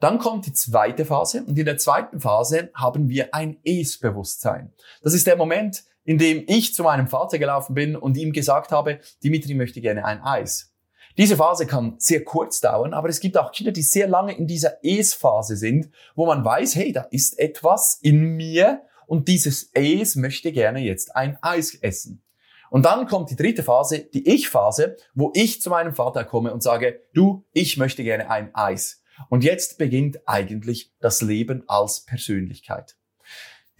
Dann 0.00 0.18
kommt 0.18 0.46
die 0.46 0.52
zweite 0.52 1.04
Phase 1.04 1.44
und 1.44 1.58
in 1.58 1.64
der 1.64 1.78
zweiten 1.78 2.20
Phase 2.20 2.70
haben 2.74 3.08
wir 3.08 3.34
ein 3.34 3.58
Es-Bewusstsein. 3.64 4.72
Das 5.02 5.12
ist 5.12 5.26
der 5.26 5.36
Moment, 5.36 5.84
in 6.04 6.18
dem 6.18 6.44
ich 6.46 6.74
zu 6.74 6.84
meinem 6.84 7.08
Vater 7.08 7.38
gelaufen 7.38 7.74
bin 7.74 7.96
und 7.96 8.16
ihm 8.16 8.32
gesagt 8.32 8.70
habe, 8.70 9.00
Dimitri 9.22 9.54
möchte 9.54 9.80
gerne 9.80 10.04
ein 10.04 10.22
Eis. 10.22 10.72
Diese 11.18 11.36
Phase 11.36 11.66
kann 11.66 11.96
sehr 11.98 12.22
kurz 12.22 12.60
dauern, 12.60 12.94
aber 12.94 13.08
es 13.08 13.18
gibt 13.18 13.36
auch 13.36 13.50
Kinder, 13.50 13.72
die 13.72 13.82
sehr 13.82 14.06
lange 14.06 14.36
in 14.38 14.46
dieser 14.46 14.84
Es-Phase 14.84 15.56
sind, 15.56 15.90
wo 16.14 16.26
man 16.26 16.44
weiß, 16.44 16.76
hey, 16.76 16.92
da 16.92 17.02
ist 17.10 17.40
etwas 17.40 17.98
in 18.00 18.36
mir 18.36 18.82
und 19.08 19.26
dieses 19.26 19.70
Es 19.74 20.14
möchte 20.14 20.52
gerne 20.52 20.78
jetzt 20.78 21.16
ein 21.16 21.36
Eis 21.42 21.74
essen. 21.74 22.22
Und 22.70 22.84
dann 22.84 23.06
kommt 23.06 23.30
die 23.30 23.36
dritte 23.36 23.64
Phase, 23.64 23.98
die 23.98 24.28
Ich-Phase, 24.28 24.96
wo 25.14 25.32
ich 25.34 25.60
zu 25.60 25.70
meinem 25.70 25.94
Vater 25.94 26.22
komme 26.24 26.52
und 26.52 26.62
sage, 26.62 27.00
du, 27.14 27.44
ich 27.52 27.78
möchte 27.78 28.04
gerne 28.04 28.30
ein 28.30 28.54
Eis. 28.54 29.02
Und 29.28 29.42
jetzt 29.42 29.78
beginnt 29.78 30.20
eigentlich 30.28 30.92
das 31.00 31.20
Leben 31.20 31.64
als 31.66 32.04
Persönlichkeit. 32.04 32.97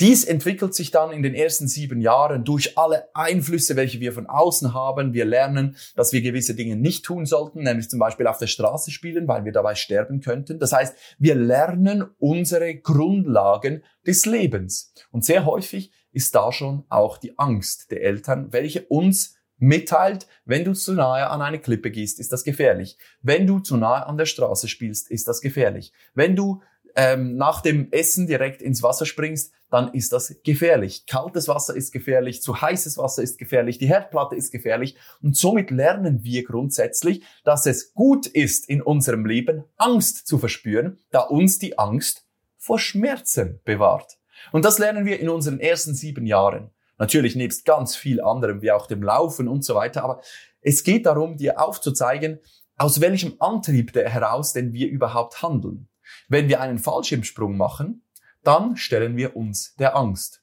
Dies 0.00 0.22
entwickelt 0.22 0.74
sich 0.74 0.92
dann 0.92 1.10
in 1.10 1.24
den 1.24 1.34
ersten 1.34 1.66
sieben 1.66 2.00
Jahren 2.00 2.44
durch 2.44 2.78
alle 2.78 3.08
Einflüsse, 3.14 3.74
welche 3.74 3.98
wir 3.98 4.12
von 4.12 4.26
außen 4.26 4.72
haben. 4.72 5.12
Wir 5.12 5.24
lernen, 5.24 5.76
dass 5.96 6.12
wir 6.12 6.22
gewisse 6.22 6.54
Dinge 6.54 6.76
nicht 6.76 7.04
tun 7.04 7.26
sollten, 7.26 7.64
nämlich 7.64 7.90
zum 7.90 7.98
Beispiel 7.98 8.28
auf 8.28 8.38
der 8.38 8.46
Straße 8.46 8.92
spielen, 8.92 9.26
weil 9.26 9.44
wir 9.44 9.50
dabei 9.50 9.74
sterben 9.74 10.20
könnten. 10.20 10.60
Das 10.60 10.72
heißt, 10.72 10.94
wir 11.18 11.34
lernen 11.34 12.04
unsere 12.18 12.76
Grundlagen 12.76 13.82
des 14.06 14.24
Lebens. 14.24 14.92
Und 15.10 15.24
sehr 15.24 15.44
häufig 15.44 15.90
ist 16.12 16.32
da 16.32 16.52
schon 16.52 16.84
auch 16.88 17.18
die 17.18 17.36
Angst 17.36 17.90
der 17.90 18.02
Eltern, 18.02 18.52
welche 18.52 18.84
uns 18.86 19.34
mitteilt, 19.56 20.28
wenn 20.44 20.64
du 20.64 20.74
zu 20.74 20.92
nahe 20.92 21.28
an 21.28 21.42
eine 21.42 21.58
Klippe 21.58 21.90
gehst, 21.90 22.20
ist 22.20 22.32
das 22.32 22.44
gefährlich. 22.44 22.98
Wenn 23.20 23.48
du 23.48 23.58
zu 23.58 23.76
nahe 23.76 24.06
an 24.06 24.16
der 24.16 24.26
Straße 24.26 24.68
spielst, 24.68 25.10
ist 25.10 25.26
das 25.26 25.40
gefährlich. 25.40 25.92
Wenn 26.14 26.36
du 26.36 26.62
ähm, 26.94 27.36
nach 27.36 27.60
dem 27.60 27.90
Essen 27.90 28.26
direkt 28.26 28.62
ins 28.62 28.82
Wasser 28.82 29.04
springst, 29.04 29.52
dann 29.70 29.92
ist 29.92 30.12
das 30.12 30.34
gefährlich. 30.44 31.06
Kaltes 31.06 31.48
Wasser 31.48 31.76
ist 31.76 31.92
gefährlich, 31.92 32.42
zu 32.42 32.60
heißes 32.60 32.98
Wasser 32.98 33.22
ist 33.22 33.38
gefährlich, 33.38 33.78
die 33.78 33.88
Herdplatte 33.88 34.36
ist 34.36 34.50
gefährlich 34.50 34.96
und 35.22 35.36
somit 35.36 35.70
lernen 35.70 36.24
wir 36.24 36.44
grundsätzlich, 36.44 37.22
dass 37.44 37.66
es 37.66 37.92
gut 37.92 38.26
ist 38.26 38.68
in 38.68 38.82
unserem 38.82 39.26
Leben 39.26 39.64
Angst 39.76 40.26
zu 40.26 40.38
verspüren, 40.38 40.98
da 41.10 41.20
uns 41.20 41.58
die 41.58 41.78
Angst 41.78 42.24
vor 42.56 42.78
Schmerzen 42.78 43.60
bewahrt. 43.64 44.18
Und 44.52 44.64
das 44.64 44.78
lernen 44.78 45.04
wir 45.04 45.20
in 45.20 45.28
unseren 45.28 45.60
ersten 45.60 45.94
sieben 45.94 46.26
Jahren. 46.26 46.70
Natürlich 46.98 47.36
nebst 47.36 47.64
ganz 47.64 47.94
viel 47.94 48.20
anderem, 48.20 48.62
wie 48.62 48.72
auch 48.72 48.86
dem 48.86 49.02
Laufen 49.02 49.48
und 49.48 49.64
so 49.64 49.74
weiter, 49.74 50.02
aber 50.02 50.20
es 50.60 50.82
geht 50.82 51.06
darum, 51.06 51.36
dir 51.36 51.60
aufzuzeigen, 51.60 52.40
aus 52.76 53.00
welchem 53.00 53.34
Antrieb 53.38 53.94
heraus 53.94 54.52
denn 54.52 54.72
wir 54.72 54.88
überhaupt 54.88 55.42
handeln. 55.42 55.88
Wenn 56.28 56.48
wir 56.48 56.60
einen 56.60 56.78
Fallschirmsprung 56.78 57.56
machen, 57.56 58.02
dann 58.48 58.78
stellen 58.78 59.18
wir 59.18 59.36
uns 59.36 59.74
der 59.76 59.94
Angst. 59.94 60.42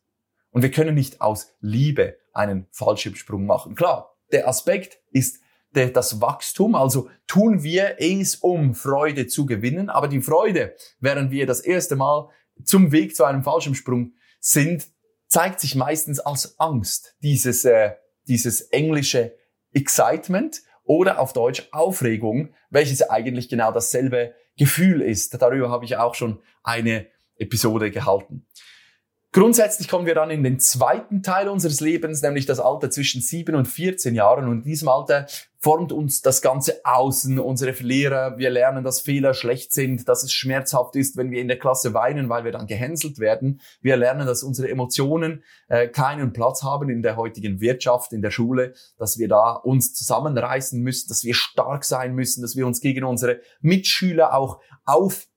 Und 0.52 0.62
wir 0.62 0.70
können 0.70 0.94
nicht 0.94 1.22
aus 1.22 1.56
Liebe 1.60 2.20
einen 2.34 2.68
Fallschirmsprung 2.70 3.48
machen. 3.48 3.74
Klar, 3.74 4.16
der 4.32 4.48
Aspekt 4.48 5.00
ist 5.12 5.42
das 5.72 6.22
Wachstum, 6.22 6.76
also 6.76 7.10
tun 7.26 7.64
wir 7.64 7.96
es, 7.98 8.36
um 8.36 8.76
Freude 8.76 9.26
zu 9.26 9.48
gewinnen, 9.48 9.90
aber 9.90 10.08
die 10.08 10.22
Freude, 10.22 10.76
während 11.00 11.32
wir 11.32 11.48
das 11.48 11.62
erste 11.62 11.96
Mal 11.96 12.30
zum 12.64 12.92
Weg 12.92 13.16
zu 13.16 13.26
einem 13.26 13.44
Fallschirmsprung 13.44 14.14
sind, 14.40 14.88
zeigt 15.28 15.60
sich 15.60 15.74
meistens 15.74 16.20
als 16.20 16.60
Angst, 16.60 17.16
dieses, 17.24 17.66
äh, 17.66 17.96
dieses 18.28 18.62
englische 18.62 19.36
Excitement 19.74 20.62
oder 20.84 21.20
auf 21.20 21.34
Deutsch 21.34 21.68
Aufregung, 21.72 22.54
welches 22.70 23.02
eigentlich 23.02 23.50
genau 23.50 23.72
dasselbe 23.72 24.36
Gefühl 24.58 25.02
ist. 25.02 25.42
Darüber 25.42 25.72
habe 25.72 25.86
ich 25.86 25.98
auch 25.98 26.14
schon 26.14 26.40
eine 26.64 27.08
Episode 27.38 27.92
gehalten. 27.92 28.46
Grundsätzlich 29.36 29.90
kommen 29.90 30.06
wir 30.06 30.16
dann 30.16 30.30
in 30.30 30.44
den 30.44 30.62
zweiten 30.62 31.22
Teil 31.22 31.50
unseres 31.50 31.82
Lebens, 31.82 32.22
nämlich 32.22 32.46
das 32.46 32.62
Alter 32.62 32.90
zwischen 32.90 33.20
7 33.20 33.54
und 33.54 33.66
14 33.66 34.16
Jahren. 34.16 34.48
Und 34.48 34.60
in 34.60 34.64
diesem 34.64 34.88
Alter 34.88 35.28
formt 35.60 35.92
uns 35.92 36.22
das 36.22 36.42
ganze 36.42 36.80
Außen, 36.86 37.38
unsere 37.40 37.72
Lehrer. 37.84 38.38
Wir 38.38 38.50
lernen, 38.50 38.86
dass 38.86 39.02
Fehler 39.02 39.34
schlecht 39.34 39.74
sind, 39.74 40.08
dass 40.08 40.24
es 40.24 40.32
schmerzhaft 40.32 40.96
ist, 40.96 41.18
wenn 41.18 41.32
wir 41.32 41.42
in 41.42 41.50
der 41.50 41.60
Klasse 41.60 41.94
weinen, 41.94 42.30
weil 42.30 42.46
wir 42.46 42.54
dann 42.54 42.66
gehänselt 42.66 43.20
werden. 43.20 43.60
Wir 43.82 43.98
lernen, 43.98 44.26
dass 44.26 44.42
unsere 44.42 44.70
Emotionen 44.70 45.44
äh, 45.68 45.90
keinen 45.90 46.32
Platz 46.32 46.64
haben 46.64 46.90
in 46.90 47.02
der 47.02 47.18
heutigen 47.18 47.60
Wirtschaft, 47.60 48.14
in 48.14 48.22
der 48.22 48.32
Schule, 48.32 48.74
dass 48.98 49.18
wir 49.18 49.28
da 49.28 49.52
uns 49.52 49.94
zusammenreißen 49.94 50.80
müssen, 50.82 51.10
dass 51.10 51.26
wir 51.26 51.34
stark 51.34 51.84
sein 51.84 52.16
müssen, 52.16 52.42
dass 52.42 52.56
wir 52.56 52.66
uns 52.66 52.80
gegen 52.80 53.04
unsere 53.04 53.42
Mitschüler 53.60 54.34
auch 54.34 54.62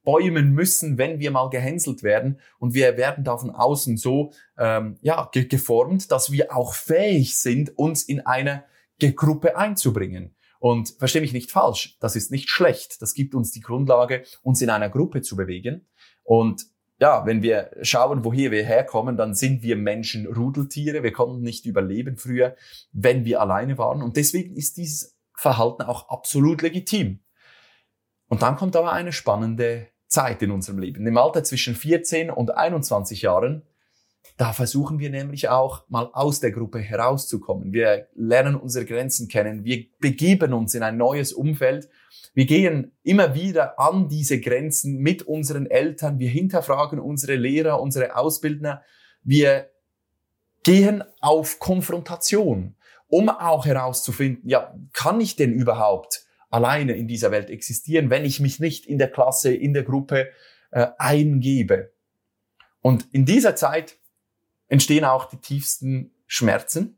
aufbäumen 0.08 0.52
müssen, 0.52 0.98
wenn 0.98 1.18
wir 1.18 1.30
mal 1.30 1.50
gehänselt 1.50 2.02
werden. 2.02 2.40
Und 2.58 2.74
wir 2.74 2.96
werden 2.96 3.24
da 3.24 3.36
von 3.36 3.50
außen 3.50 3.96
so 3.96 4.32
ähm, 4.56 4.98
ja, 5.02 5.28
geformt, 5.32 6.10
dass 6.10 6.32
wir 6.32 6.56
auch 6.56 6.74
fähig 6.74 7.38
sind, 7.38 7.76
uns 7.76 8.02
in 8.02 8.24
eine 8.24 8.64
Gruppe 8.98 9.56
einzubringen. 9.56 10.34
Und 10.60 10.94
verstehe 10.98 11.20
mich 11.20 11.32
nicht 11.32 11.52
falsch, 11.52 11.96
das 12.00 12.16
ist 12.16 12.32
nicht 12.32 12.50
schlecht. 12.50 13.00
Das 13.00 13.14
gibt 13.14 13.34
uns 13.34 13.52
die 13.52 13.60
Grundlage, 13.60 14.24
uns 14.42 14.60
in 14.60 14.70
einer 14.70 14.88
Gruppe 14.88 15.22
zu 15.22 15.36
bewegen. 15.36 15.86
Und 16.24 16.66
ja, 17.00 17.24
wenn 17.26 17.42
wir 17.42 17.70
schauen, 17.82 18.24
woher 18.24 18.50
wir 18.50 18.64
herkommen, 18.64 19.16
dann 19.16 19.34
sind 19.34 19.62
wir 19.62 19.76
Menschen 19.76 20.26
Rudeltiere. 20.26 21.04
Wir 21.04 21.12
konnten 21.12 21.42
nicht 21.42 21.64
überleben 21.64 22.16
früher, 22.16 22.56
wenn 22.90 23.24
wir 23.24 23.40
alleine 23.40 23.78
waren. 23.78 24.02
Und 24.02 24.16
deswegen 24.16 24.56
ist 24.56 24.78
dieses 24.78 25.16
Verhalten 25.36 25.82
auch 25.82 26.08
absolut 26.08 26.62
legitim. 26.62 27.20
Und 28.26 28.42
dann 28.42 28.56
kommt 28.56 28.74
aber 28.74 28.92
eine 28.92 29.12
spannende 29.12 29.86
Zeit 30.08 30.42
in 30.42 30.50
unserem 30.50 30.78
Leben. 30.78 31.06
Im 31.06 31.16
Alter 31.16 31.44
zwischen 31.44 31.74
14 31.74 32.30
und 32.30 32.56
21 32.56 33.22
Jahren 33.22 33.62
da 34.38 34.52
versuchen 34.52 35.00
wir 35.00 35.10
nämlich 35.10 35.48
auch 35.48 35.82
mal 35.88 36.10
aus 36.12 36.38
der 36.38 36.52
Gruppe 36.52 36.78
herauszukommen. 36.78 37.72
Wir 37.72 38.06
lernen 38.14 38.54
unsere 38.54 38.84
Grenzen 38.84 39.26
kennen. 39.26 39.64
Wir 39.64 39.86
begeben 39.98 40.52
uns 40.52 40.74
in 40.74 40.84
ein 40.84 40.96
neues 40.96 41.32
Umfeld. 41.32 41.88
Wir 42.34 42.46
gehen 42.46 42.92
immer 43.02 43.34
wieder 43.34 43.80
an 43.80 44.08
diese 44.08 44.40
Grenzen 44.40 44.98
mit 44.98 45.22
unseren 45.22 45.66
Eltern. 45.66 46.20
Wir 46.20 46.30
hinterfragen 46.30 47.00
unsere 47.00 47.34
Lehrer, 47.34 47.82
unsere 47.82 48.14
Ausbildner. 48.14 48.82
Wir 49.24 49.70
gehen 50.62 51.02
auf 51.20 51.58
Konfrontation, 51.58 52.76
um 53.08 53.28
auch 53.28 53.66
herauszufinden, 53.66 54.48
ja, 54.48 54.72
kann 54.92 55.20
ich 55.20 55.34
denn 55.34 55.52
überhaupt 55.52 56.27
alleine 56.50 56.96
in 56.96 57.08
dieser 57.08 57.30
Welt 57.30 57.50
existieren, 57.50 58.10
wenn 58.10 58.24
ich 58.24 58.40
mich 58.40 58.60
nicht 58.60 58.86
in 58.86 58.98
der 58.98 59.10
Klasse, 59.10 59.52
in 59.52 59.74
der 59.74 59.82
Gruppe 59.82 60.28
äh, 60.70 60.88
eingebe? 60.98 61.92
Und 62.80 63.06
in 63.12 63.24
dieser 63.24 63.56
Zeit 63.56 63.98
entstehen 64.68 65.04
auch 65.04 65.26
die 65.26 65.38
tiefsten 65.38 66.12
Schmerzen. 66.26 66.96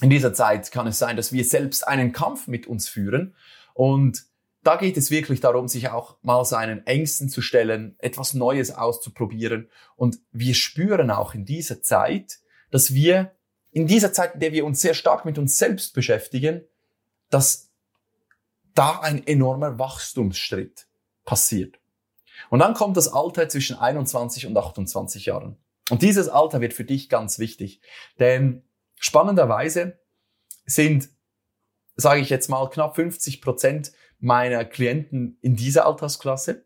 In 0.00 0.10
dieser 0.10 0.34
Zeit 0.34 0.70
kann 0.72 0.86
es 0.86 0.98
sein, 0.98 1.16
dass 1.16 1.32
wir 1.32 1.44
selbst 1.44 1.86
einen 1.86 2.12
Kampf 2.12 2.48
mit 2.48 2.66
uns 2.66 2.88
führen 2.88 3.34
und 3.74 4.26
da 4.64 4.76
geht 4.76 4.96
es 4.96 5.10
wirklich 5.10 5.40
darum, 5.40 5.68
sich 5.68 5.90
auch 5.90 6.16
mal 6.22 6.44
seinen 6.44 6.86
Ängsten 6.86 7.28
zu 7.28 7.42
stellen, 7.42 7.96
etwas 7.98 8.32
Neues 8.32 8.74
auszuprobieren. 8.74 9.68
Und 9.94 10.18
wir 10.32 10.54
spüren 10.54 11.10
auch 11.10 11.34
in 11.34 11.44
dieser 11.44 11.82
Zeit, 11.82 12.38
dass 12.70 12.94
wir 12.94 13.32
in 13.72 13.86
dieser 13.86 14.12
Zeit, 14.12 14.34
in 14.34 14.40
der 14.40 14.52
wir 14.52 14.64
uns 14.64 14.80
sehr 14.80 14.94
stark 14.94 15.26
mit 15.26 15.36
uns 15.36 15.58
selbst 15.58 15.94
beschäftigen, 15.94 16.62
dass 17.28 17.63
da 18.74 19.00
ein 19.00 19.26
enormer 19.26 19.78
Wachstumsschritt 19.78 20.86
passiert. 21.24 21.78
Und 22.50 22.58
dann 22.58 22.74
kommt 22.74 22.96
das 22.96 23.12
Alter 23.12 23.48
zwischen 23.48 23.76
21 23.78 24.46
und 24.46 24.56
28 24.56 25.26
Jahren. 25.26 25.56
Und 25.90 26.02
dieses 26.02 26.28
Alter 26.28 26.60
wird 26.60 26.72
für 26.72 26.84
dich 26.84 27.08
ganz 27.08 27.38
wichtig, 27.38 27.80
denn 28.18 28.64
spannenderweise 28.96 29.98
sind, 30.64 31.08
sage 31.96 32.20
ich 32.20 32.30
jetzt 32.30 32.48
mal, 32.48 32.68
knapp 32.70 32.96
50 32.96 33.42
Prozent 33.42 33.92
meiner 34.18 34.64
Klienten 34.64 35.38
in 35.42 35.56
dieser 35.56 35.86
Altersklasse, 35.86 36.64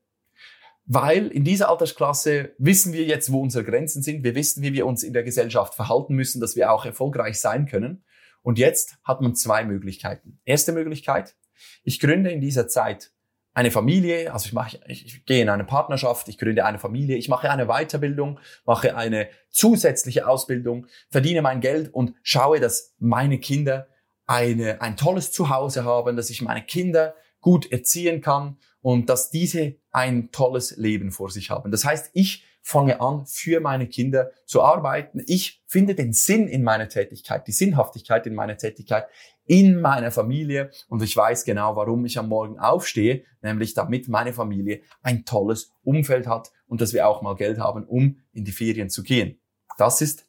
weil 0.87 1.27
in 1.27 1.45
dieser 1.45 1.69
Altersklasse 1.69 2.55
wissen 2.59 2.93
wir 2.93 3.05
jetzt, 3.05 3.31
wo 3.33 3.43
unsere 3.43 3.65
Grenzen 3.65 4.03
sind, 4.03 4.23
wir 4.25 4.35
wissen, 4.35 4.63
wie 4.63 4.73
wir 4.73 4.87
uns 4.87 5.03
in 5.03 5.13
der 5.13 5.25
Gesellschaft 5.25 5.75
verhalten 5.75 6.15
müssen, 6.15 6.41
dass 6.41 6.57
wir 6.57 6.73
auch 6.73 6.87
erfolgreich 6.87 7.41
sein 7.41 7.67
können. 7.67 8.05
Und 8.43 8.59
jetzt 8.59 8.97
hat 9.05 9.21
man 9.21 9.35
zwei 9.35 9.65
Möglichkeiten. 9.65 10.41
Erste 10.45 10.73
Möglichkeit, 10.73 11.37
ich 11.85 12.01
gründe 12.01 12.31
in 12.31 12.41
dieser 12.41 12.69
Zeit 12.69 13.13
eine 13.55 13.71
Familie, 13.73 14.33
also 14.33 14.47
ich 14.47 14.53
mache, 14.53 14.79
ich, 14.87 15.05
ich 15.05 15.25
gehe 15.25 15.43
in 15.43 15.49
eine 15.49 15.65
Partnerschaft, 15.65 16.29
ich 16.29 16.39
gründe 16.39 16.65
eine 16.65 16.79
Familie, 16.79 17.17
ich 17.17 17.29
mache 17.29 17.51
eine 17.51 17.67
Weiterbildung, 17.67 18.39
mache 18.65 18.97
eine 18.97 19.29
zusätzliche 19.51 20.29
Ausbildung, 20.29 20.87
verdiene 21.11 21.43
mein 21.43 21.61
Geld 21.61 21.93
und 21.93 22.15
schaue, 22.23 22.61
dass 22.61 22.95
meine 22.99 23.39
Kinder 23.39 23.89
eine, 24.27 24.81
ein 24.81 24.97
tolles 24.97 25.33
Zuhause 25.33 25.85
haben, 25.85 26.17
dass 26.17 26.31
ich 26.31 26.41
meine 26.41 26.63
Kinder 26.63 27.17
gut 27.41 27.73
erziehen 27.73 28.21
kann 28.21 28.59
und 28.81 29.09
dass 29.09 29.31
diese 29.31 29.77
ein 29.91 30.31
tolles 30.31 30.77
Leben 30.77 31.11
vor 31.11 31.31
sich 31.31 31.51
haben. 31.51 31.73
Das 31.73 31.85
heißt, 31.85 32.11
ich 32.13 32.45
fange 32.69 33.01
an, 33.01 33.25
für 33.25 33.61
meine 33.61 33.87
Kinder 33.87 34.31
zu 34.45 34.61
arbeiten. 34.61 35.23
Ich 35.27 35.63
finde 35.67 35.95
den 35.95 36.13
Sinn 36.13 36.49
in 36.49 36.63
meiner 36.63 36.91
Tätigkeit, 36.91 37.47
die 37.47 37.53
Sinnhaftigkeit 37.53 38.27
in 38.27 38.35
meiner 38.35 38.59
Tätigkeit 38.59 39.07
in 39.47 39.81
meiner 39.81 40.11
Familie 40.11 40.71
und 40.91 41.03
ich 41.03 41.17
weiß 41.17 41.47
genau, 41.47 41.77
warum 41.77 42.05
ich 42.05 42.19
am 42.19 42.29
Morgen 42.29 42.59
aufstehe, 42.59 43.25
nämlich 43.41 43.73
damit 43.73 44.07
meine 44.09 44.35
Familie 44.35 44.83
ein 45.03 45.25
tolles 45.25 45.73
Umfeld 45.83 46.27
hat 46.27 46.53
und 46.67 46.83
dass 46.83 46.93
wir 46.93 47.09
auch 47.09 47.23
mal 47.23 47.37
Geld 47.37 47.59
haben, 47.59 47.85
um 47.85 48.19
in 48.35 48.45
die 48.45 48.53
Ferien 48.53 48.91
zu 48.91 49.03
gehen. 49.03 49.41
Das 49.79 50.03
ist 50.03 50.27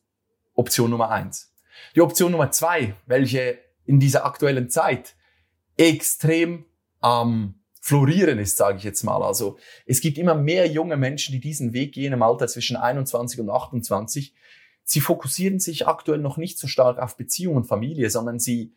Option 0.53 0.91
Nummer 0.91 1.09
eins. 1.09 1.53
Die 1.93 1.99
Option 1.99 2.31
Nummer 2.31 2.51
zwei, 2.51 2.95
welche 3.05 3.59
in 3.83 3.99
dieser 3.99 4.23
aktuellen 4.25 4.69
Zeit 4.69 5.15
extrem 5.75 6.63
am 7.01 7.33
ähm, 7.33 7.58
florieren 7.89 8.37
ist, 8.37 8.55
sage 8.55 8.77
ich 8.77 8.83
jetzt 8.83 9.03
mal. 9.03 9.23
Also 9.23 9.57
es 9.87 9.99
gibt 9.99 10.19
immer 10.19 10.35
mehr 10.35 10.67
junge 10.67 10.95
Menschen, 10.95 11.33
die 11.33 11.39
diesen 11.39 11.73
Weg 11.73 11.93
gehen 11.93 12.13
im 12.13 12.21
Alter 12.21 12.47
zwischen 12.47 12.77
21 12.77 13.39
und 13.39 13.49
28, 13.49 14.35
sie 14.83 15.01
fokussieren 15.01 15.59
sich 15.59 15.87
aktuell 15.87 16.19
noch 16.19 16.37
nicht 16.37 16.59
so 16.59 16.67
stark 16.67 16.99
auf 16.99 17.17
Beziehung 17.17 17.55
und 17.55 17.65
Familie, 17.65 18.11
sondern 18.11 18.39
sie 18.39 18.75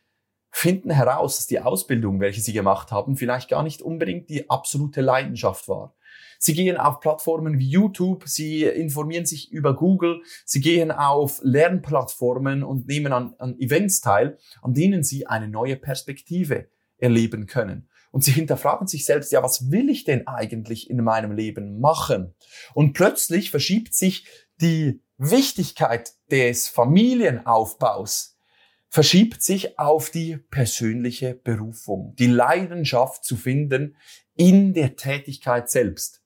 finden 0.50 0.90
heraus, 0.90 1.36
dass 1.36 1.46
die 1.46 1.60
Ausbildung, 1.60 2.20
welche 2.20 2.40
sie 2.40 2.54
gemacht 2.54 2.90
haben, 2.90 3.16
vielleicht 3.16 3.50
gar 3.50 3.62
nicht 3.62 3.82
unbedingt 3.82 4.30
die 4.30 4.48
absolute 4.48 5.02
Leidenschaft 5.02 5.68
war. 5.68 5.94
Sie 6.38 6.54
gehen 6.54 6.78
auf 6.78 7.00
Plattformen 7.00 7.58
wie 7.58 7.68
YouTube, 7.68 8.24
sie 8.26 8.64
informieren 8.64 9.26
sich 9.26 9.52
über 9.52 9.76
Google, 9.76 10.22
sie 10.46 10.60
gehen 10.60 10.90
auf 10.90 11.40
Lernplattformen 11.42 12.62
und 12.64 12.88
nehmen 12.88 13.12
an, 13.12 13.34
an 13.38 13.58
Events 13.58 14.00
teil, 14.00 14.38
an 14.62 14.72
denen 14.72 15.04
sie 15.04 15.26
eine 15.26 15.48
neue 15.48 15.76
Perspektive 15.76 16.68
erleben 16.96 17.46
können. 17.46 17.88
Und 18.12 18.22
sie 18.22 18.30
hinterfragen 18.30 18.86
sich 18.86 19.04
selbst, 19.04 19.32
ja, 19.32 19.42
was 19.42 19.72
will 19.72 19.88
ich 19.88 20.04
denn 20.04 20.28
eigentlich 20.28 20.88
in 20.88 21.02
meinem 21.02 21.32
Leben 21.32 21.80
machen? 21.80 22.34
Und 22.74 22.92
plötzlich 22.92 23.50
verschiebt 23.50 23.94
sich 23.94 24.26
die 24.60 25.02
Wichtigkeit 25.18 26.12
des 26.30 26.68
Familienaufbaus 26.68 28.32
verschiebt 28.92 29.42
sich 29.42 29.78
auf 29.78 30.10
die 30.10 30.36
persönliche 30.36 31.34
Berufung, 31.34 32.14
die 32.18 32.26
Leidenschaft 32.26 33.24
zu 33.24 33.36
finden 33.36 33.96
in 34.34 34.74
der 34.74 34.96
Tätigkeit 34.96 35.70
selbst. 35.70 36.20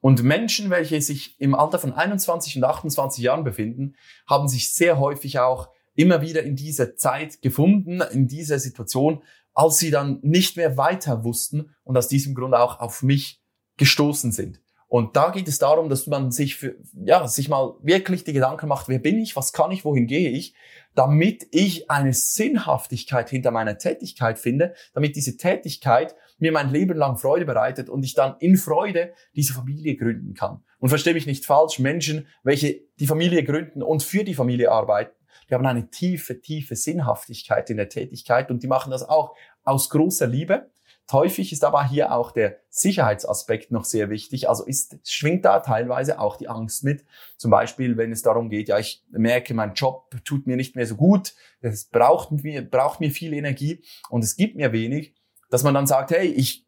Und 0.00 0.24
Menschen, 0.24 0.68
welche 0.70 1.00
sich 1.00 1.40
im 1.40 1.54
Alter 1.54 1.78
von 1.78 1.92
21 1.92 2.56
und 2.56 2.64
28 2.64 3.22
Jahren 3.22 3.44
befinden, 3.44 3.94
haben 4.26 4.48
sich 4.48 4.72
sehr 4.72 4.98
häufig 4.98 5.38
auch 5.38 5.68
immer 5.94 6.22
wieder 6.22 6.42
in 6.42 6.56
dieser 6.56 6.96
Zeit 6.96 7.40
gefunden, 7.40 8.00
in 8.00 8.26
dieser 8.26 8.58
Situation, 8.58 9.22
als 9.58 9.78
sie 9.78 9.90
dann 9.90 10.20
nicht 10.22 10.56
mehr 10.56 10.76
weiter 10.76 11.24
wussten 11.24 11.74
und 11.82 11.96
aus 11.96 12.06
diesem 12.06 12.36
Grund 12.36 12.54
auch 12.54 12.78
auf 12.78 13.02
mich 13.02 13.42
gestoßen 13.76 14.30
sind. 14.30 14.60
Und 14.86 15.16
da 15.16 15.30
geht 15.30 15.48
es 15.48 15.58
darum, 15.58 15.88
dass 15.88 16.06
man 16.06 16.30
sich 16.30 16.54
für, 16.54 16.76
ja, 16.94 17.26
sich 17.26 17.48
mal 17.48 17.74
wirklich 17.82 18.22
die 18.22 18.32
Gedanken 18.32 18.68
macht, 18.68 18.88
wer 18.88 19.00
bin 19.00 19.18
ich, 19.18 19.34
was 19.34 19.52
kann 19.52 19.72
ich, 19.72 19.84
wohin 19.84 20.06
gehe 20.06 20.30
ich, 20.30 20.54
damit 20.94 21.48
ich 21.50 21.90
eine 21.90 22.12
Sinnhaftigkeit 22.12 23.30
hinter 23.30 23.50
meiner 23.50 23.78
Tätigkeit 23.78 24.38
finde, 24.38 24.74
damit 24.94 25.16
diese 25.16 25.36
Tätigkeit 25.36 26.14
mir 26.38 26.52
mein 26.52 26.70
Leben 26.70 26.96
lang 26.96 27.18
Freude 27.18 27.44
bereitet 27.44 27.90
und 27.90 28.04
ich 28.04 28.14
dann 28.14 28.36
in 28.38 28.56
Freude 28.56 29.12
diese 29.34 29.54
Familie 29.54 29.96
gründen 29.96 30.34
kann. 30.34 30.62
Und 30.78 30.90
verstehe 30.90 31.14
mich 31.14 31.26
nicht 31.26 31.44
falsch, 31.44 31.80
Menschen, 31.80 32.28
welche 32.44 32.80
die 33.00 33.08
Familie 33.08 33.42
gründen 33.42 33.82
und 33.82 34.04
für 34.04 34.22
die 34.22 34.34
Familie 34.34 34.70
arbeiten, 34.70 35.17
die 35.48 35.54
haben 35.54 35.66
eine 35.66 35.90
tiefe, 35.90 36.40
tiefe 36.40 36.76
Sinnhaftigkeit 36.76 37.70
in 37.70 37.76
der 37.76 37.88
Tätigkeit 37.88 38.50
und 38.50 38.62
die 38.62 38.66
machen 38.66 38.90
das 38.90 39.02
auch 39.02 39.34
aus 39.64 39.90
großer 39.90 40.26
Liebe 40.26 40.70
Häufig 41.10 41.52
ist 41.52 41.64
aber 41.64 41.88
hier 41.88 42.12
auch 42.12 42.32
der 42.32 42.58
Sicherheitsaspekt 42.68 43.70
noch 43.70 43.86
sehr 43.86 44.10
wichtig. 44.10 44.48
Also 44.48 44.64
ist, 44.66 44.98
schwingt 45.08 45.46
da 45.46 45.60
teilweise 45.60 46.20
auch 46.20 46.36
die 46.36 46.48
Angst 46.48 46.84
mit. 46.84 47.06
Zum 47.38 47.50
Beispiel, 47.50 47.96
wenn 47.96 48.12
es 48.12 48.20
darum 48.20 48.50
geht, 48.50 48.68
ja, 48.68 48.78
ich 48.78 49.02
merke, 49.10 49.54
mein 49.54 49.72
Job 49.72 50.10
tut 50.24 50.46
mir 50.46 50.56
nicht 50.56 50.76
mehr 50.76 50.86
so 50.86 50.96
gut, 50.96 51.34
es 51.62 51.86
braucht 51.86 52.30
mir, 52.30 52.60
braucht 52.62 53.00
mir 53.00 53.10
viel 53.10 53.32
Energie 53.32 53.82
und 54.10 54.22
es 54.22 54.36
gibt 54.36 54.56
mir 54.56 54.72
wenig, 54.72 55.14
dass 55.48 55.62
man 55.62 55.72
dann 55.72 55.86
sagt, 55.86 56.10
hey, 56.10 56.26
ich 56.26 56.66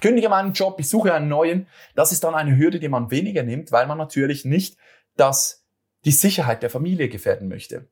kündige 0.00 0.30
meinen 0.30 0.54
Job, 0.54 0.76
ich 0.80 0.88
suche 0.88 1.12
einen 1.12 1.28
neuen. 1.28 1.66
Das 1.94 2.12
ist 2.12 2.24
dann 2.24 2.34
eine 2.34 2.56
Hürde, 2.56 2.80
die 2.80 2.88
man 2.88 3.10
weniger 3.10 3.42
nimmt, 3.42 3.72
weil 3.72 3.86
man 3.86 3.98
natürlich 3.98 4.46
nicht 4.46 4.78
das, 5.18 5.66
die 6.06 6.12
Sicherheit 6.12 6.62
der 6.62 6.70
Familie 6.70 7.10
gefährden 7.10 7.46
möchte. 7.46 7.88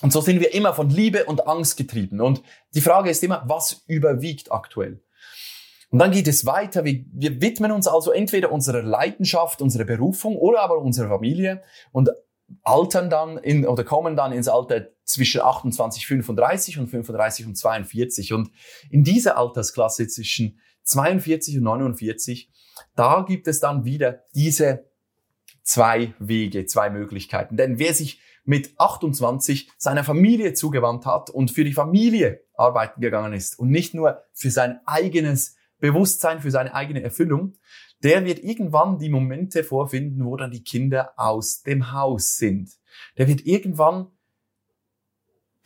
Und 0.00 0.12
so 0.12 0.20
sind 0.20 0.40
wir 0.40 0.54
immer 0.54 0.74
von 0.74 0.90
Liebe 0.90 1.24
und 1.24 1.46
Angst 1.48 1.76
getrieben. 1.76 2.20
Und 2.20 2.42
die 2.74 2.80
Frage 2.80 3.10
ist 3.10 3.22
immer, 3.24 3.42
was 3.46 3.82
überwiegt 3.86 4.52
aktuell? 4.52 5.02
Und 5.90 5.98
dann 5.98 6.10
geht 6.12 6.28
es 6.28 6.44
weiter. 6.44 6.84
Wir, 6.84 7.04
wir 7.12 7.40
widmen 7.40 7.72
uns 7.72 7.88
also 7.88 8.12
entweder 8.12 8.52
unserer 8.52 8.82
Leidenschaft, 8.82 9.62
unserer 9.62 9.84
Berufung 9.84 10.36
oder 10.36 10.60
aber 10.60 10.78
unserer 10.78 11.08
Familie 11.08 11.62
und 11.92 12.10
altern 12.62 13.10
dann 13.10 13.38
in, 13.38 13.66
oder 13.66 13.84
kommen 13.84 14.16
dann 14.16 14.32
ins 14.32 14.48
Alter 14.48 14.88
zwischen 15.04 15.40
28, 15.40 16.06
35 16.06 16.78
und 16.78 16.88
35 16.88 17.46
und 17.46 17.56
42. 17.56 18.32
Und 18.34 18.50
in 18.90 19.02
dieser 19.02 19.36
Altersklasse 19.36 20.06
zwischen 20.06 20.60
42 20.84 21.58
und 21.58 21.64
49, 21.64 22.50
da 22.94 23.24
gibt 23.26 23.48
es 23.48 23.60
dann 23.60 23.84
wieder 23.84 24.24
diese 24.34 24.84
zwei 25.62 26.14
Wege, 26.18 26.66
zwei 26.66 26.90
Möglichkeiten. 26.90 27.56
Denn 27.56 27.78
wer 27.78 27.94
sich 27.94 28.20
mit 28.48 28.72
28 28.80 29.70
seiner 29.76 30.04
Familie 30.04 30.54
zugewandt 30.54 31.04
hat 31.04 31.28
und 31.28 31.50
für 31.50 31.64
die 31.64 31.74
Familie 31.74 32.40
arbeiten 32.54 33.02
gegangen 33.02 33.34
ist 33.34 33.58
und 33.58 33.68
nicht 33.68 33.92
nur 33.92 34.24
für 34.32 34.50
sein 34.50 34.80
eigenes 34.86 35.56
Bewusstsein 35.80 36.40
für 36.40 36.50
seine 36.50 36.74
eigene 36.74 37.02
Erfüllung, 37.02 37.58
der 38.02 38.24
wird 38.24 38.38
irgendwann 38.38 38.98
die 38.98 39.10
Momente 39.10 39.62
vorfinden, 39.64 40.24
wo 40.24 40.34
dann 40.36 40.50
die 40.50 40.64
Kinder 40.64 41.12
aus 41.16 41.62
dem 41.62 41.92
Haus 41.92 42.36
sind. 42.36 42.70
Der 43.18 43.28
wird 43.28 43.44
irgendwann 43.44 44.12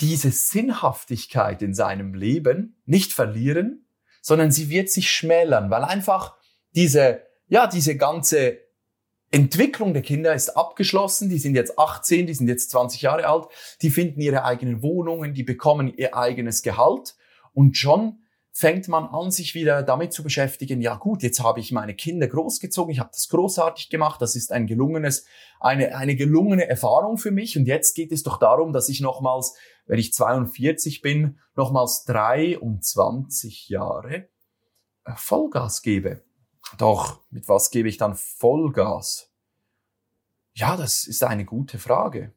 diese 0.01 0.33
Sinnhaftigkeit 0.33 1.63
in 1.63 1.75
seinem 1.75 2.15
Leben 2.15 2.83
nicht 2.85 3.13
verlieren, 3.13 3.87
sondern 4.23 4.51
sie 4.51 4.71
wird 4.71 4.91
sich 4.91 5.09
schmälern, 5.09 5.71
weil 5.71 5.85
einfach 5.85 6.35
diese, 6.75 7.23
ja, 7.47 7.69
diese 7.69 7.97
ganze 7.97 8.59
Entwicklung 9.33 9.95
der 9.95 10.03
Kinder 10.03 10.35
ist 10.35 10.51
abgeschlossen. 10.57 11.29
Die 11.29 11.39
sind 11.39 11.55
jetzt 11.55 11.79
18, 11.79 12.27
die 12.27 12.35
sind 12.35 12.49
jetzt 12.49 12.71
20 12.71 13.03
Jahre 13.03 13.27
alt, 13.27 13.47
die 13.81 13.91
finden 13.91 14.21
ihre 14.21 14.45
eigenen 14.45 14.83
Wohnungen, 14.83 15.35
die 15.35 15.43
bekommen 15.43 15.93
ihr 15.97 16.15
eigenes 16.15 16.63
Gehalt 16.63 17.17
und 17.53 17.77
schon 17.77 18.19
fängt 18.55 18.87
man 18.87 19.07
an, 19.07 19.31
sich 19.31 19.55
wieder 19.55 19.83
damit 19.83 20.13
zu 20.13 20.23
beschäftigen, 20.23 20.83
ja 20.83 20.97
gut, 20.97 21.23
jetzt 21.23 21.43
habe 21.43 21.61
ich 21.61 21.73
meine 21.73 21.95
Kinder 21.95 22.29
großgezogen, 22.29 22.93
ich 22.93 23.01
habe 23.01 23.11
das 23.11 23.29
großartig 23.31 23.89
gemacht, 23.89 24.21
das 24.21 24.37
ist 24.37 24.53
ein 24.53 24.67
gelungenes, 24.67 25.25
eine, 25.59 25.97
eine 25.97 26.17
gelungene 26.17 26.69
Erfahrung 26.69 27.17
für 27.17 27.31
mich 27.31 27.57
und 27.57 27.65
jetzt 27.65 27.95
geht 27.95 28.13
es 28.13 28.23
doch 28.23 28.39
darum, 28.39 28.75
dass 28.75 28.91
ich 28.91 29.01
nochmals, 29.01 29.57
wenn 29.87 29.99
ich 29.99 30.13
42 30.13 31.01
bin, 31.01 31.39
nochmals 31.57 32.05
23 32.05 33.71
Jahre 33.71 34.29
äh, 35.07 35.13
Vollgas 35.17 35.81
gebe. 35.81 36.23
Doch, 36.79 37.21
mit 37.31 37.49
was 37.49 37.71
gebe 37.71 37.89
ich 37.89 37.99
dann 37.99 38.15
Vollgas? 38.15 39.31
Ja, 40.55 40.77
das 40.77 41.07
ist 41.07 41.23
eine 41.25 41.45
gute 41.45 41.79
Frage 41.79 42.33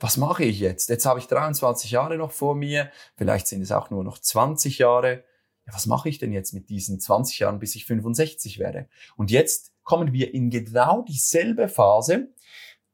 was 0.00 0.16
mache 0.16 0.44
ich 0.44 0.58
jetzt? 0.58 0.88
Jetzt 0.88 1.04
habe 1.04 1.20
ich 1.20 1.26
23 1.26 1.90
Jahre 1.90 2.16
noch 2.16 2.32
vor 2.32 2.54
mir, 2.54 2.90
vielleicht 3.16 3.46
sind 3.46 3.60
es 3.60 3.70
auch 3.70 3.90
nur 3.90 4.02
noch 4.02 4.18
20 4.18 4.78
Jahre. 4.78 5.24
Ja, 5.66 5.74
was 5.74 5.86
mache 5.86 6.08
ich 6.08 6.18
denn 6.18 6.32
jetzt 6.32 6.54
mit 6.54 6.70
diesen 6.70 6.98
20 6.98 7.38
Jahren, 7.38 7.58
bis 7.58 7.74
ich 7.74 7.84
65 7.84 8.58
werde? 8.58 8.88
Und 9.16 9.30
jetzt 9.30 9.72
kommen 9.84 10.12
wir 10.12 10.32
in 10.32 10.48
genau 10.48 11.02
dieselbe 11.02 11.68
Phase, 11.68 12.32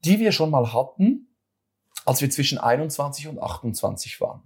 die 0.05 0.19
wir 0.19 0.33
schon 0.33 0.51
mal 0.51 0.73
hatten, 0.73 1.29
als 2.05 2.21
wir 2.21 2.31
zwischen 2.31 2.59
21 2.59 3.29
und 3.29 3.39
28 3.39 4.21
waren. 4.21 4.43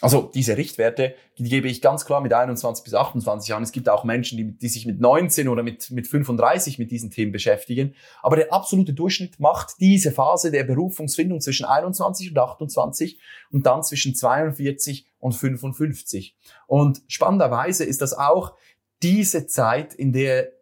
Also 0.00 0.30
diese 0.32 0.56
Richtwerte, 0.56 1.16
die 1.38 1.48
gebe 1.48 1.66
ich 1.66 1.82
ganz 1.82 2.04
klar 2.04 2.20
mit 2.20 2.32
21 2.32 2.84
bis 2.84 2.94
28 2.94 3.48
Jahren. 3.48 3.64
Es 3.64 3.72
gibt 3.72 3.88
auch 3.88 4.04
Menschen, 4.04 4.38
die, 4.38 4.56
die 4.56 4.68
sich 4.68 4.86
mit 4.86 5.00
19 5.00 5.48
oder 5.48 5.64
mit, 5.64 5.90
mit 5.90 6.06
35 6.06 6.78
mit 6.78 6.92
diesen 6.92 7.10
Themen 7.10 7.32
beschäftigen. 7.32 7.94
Aber 8.22 8.36
der 8.36 8.52
absolute 8.52 8.92
Durchschnitt 8.92 9.40
macht 9.40 9.80
diese 9.80 10.12
Phase 10.12 10.52
der 10.52 10.62
Berufungsfindung 10.62 11.40
zwischen 11.40 11.66
21 11.66 12.30
und 12.30 12.38
28 12.38 13.18
und 13.50 13.66
dann 13.66 13.82
zwischen 13.82 14.14
42 14.14 15.06
und 15.18 15.32
55. 15.32 16.36
Und 16.68 17.02
spannenderweise 17.08 17.84
ist 17.84 18.00
das 18.00 18.16
auch 18.16 18.54
diese 19.02 19.48
Zeit, 19.48 19.94
in 19.94 20.12
der 20.12 20.52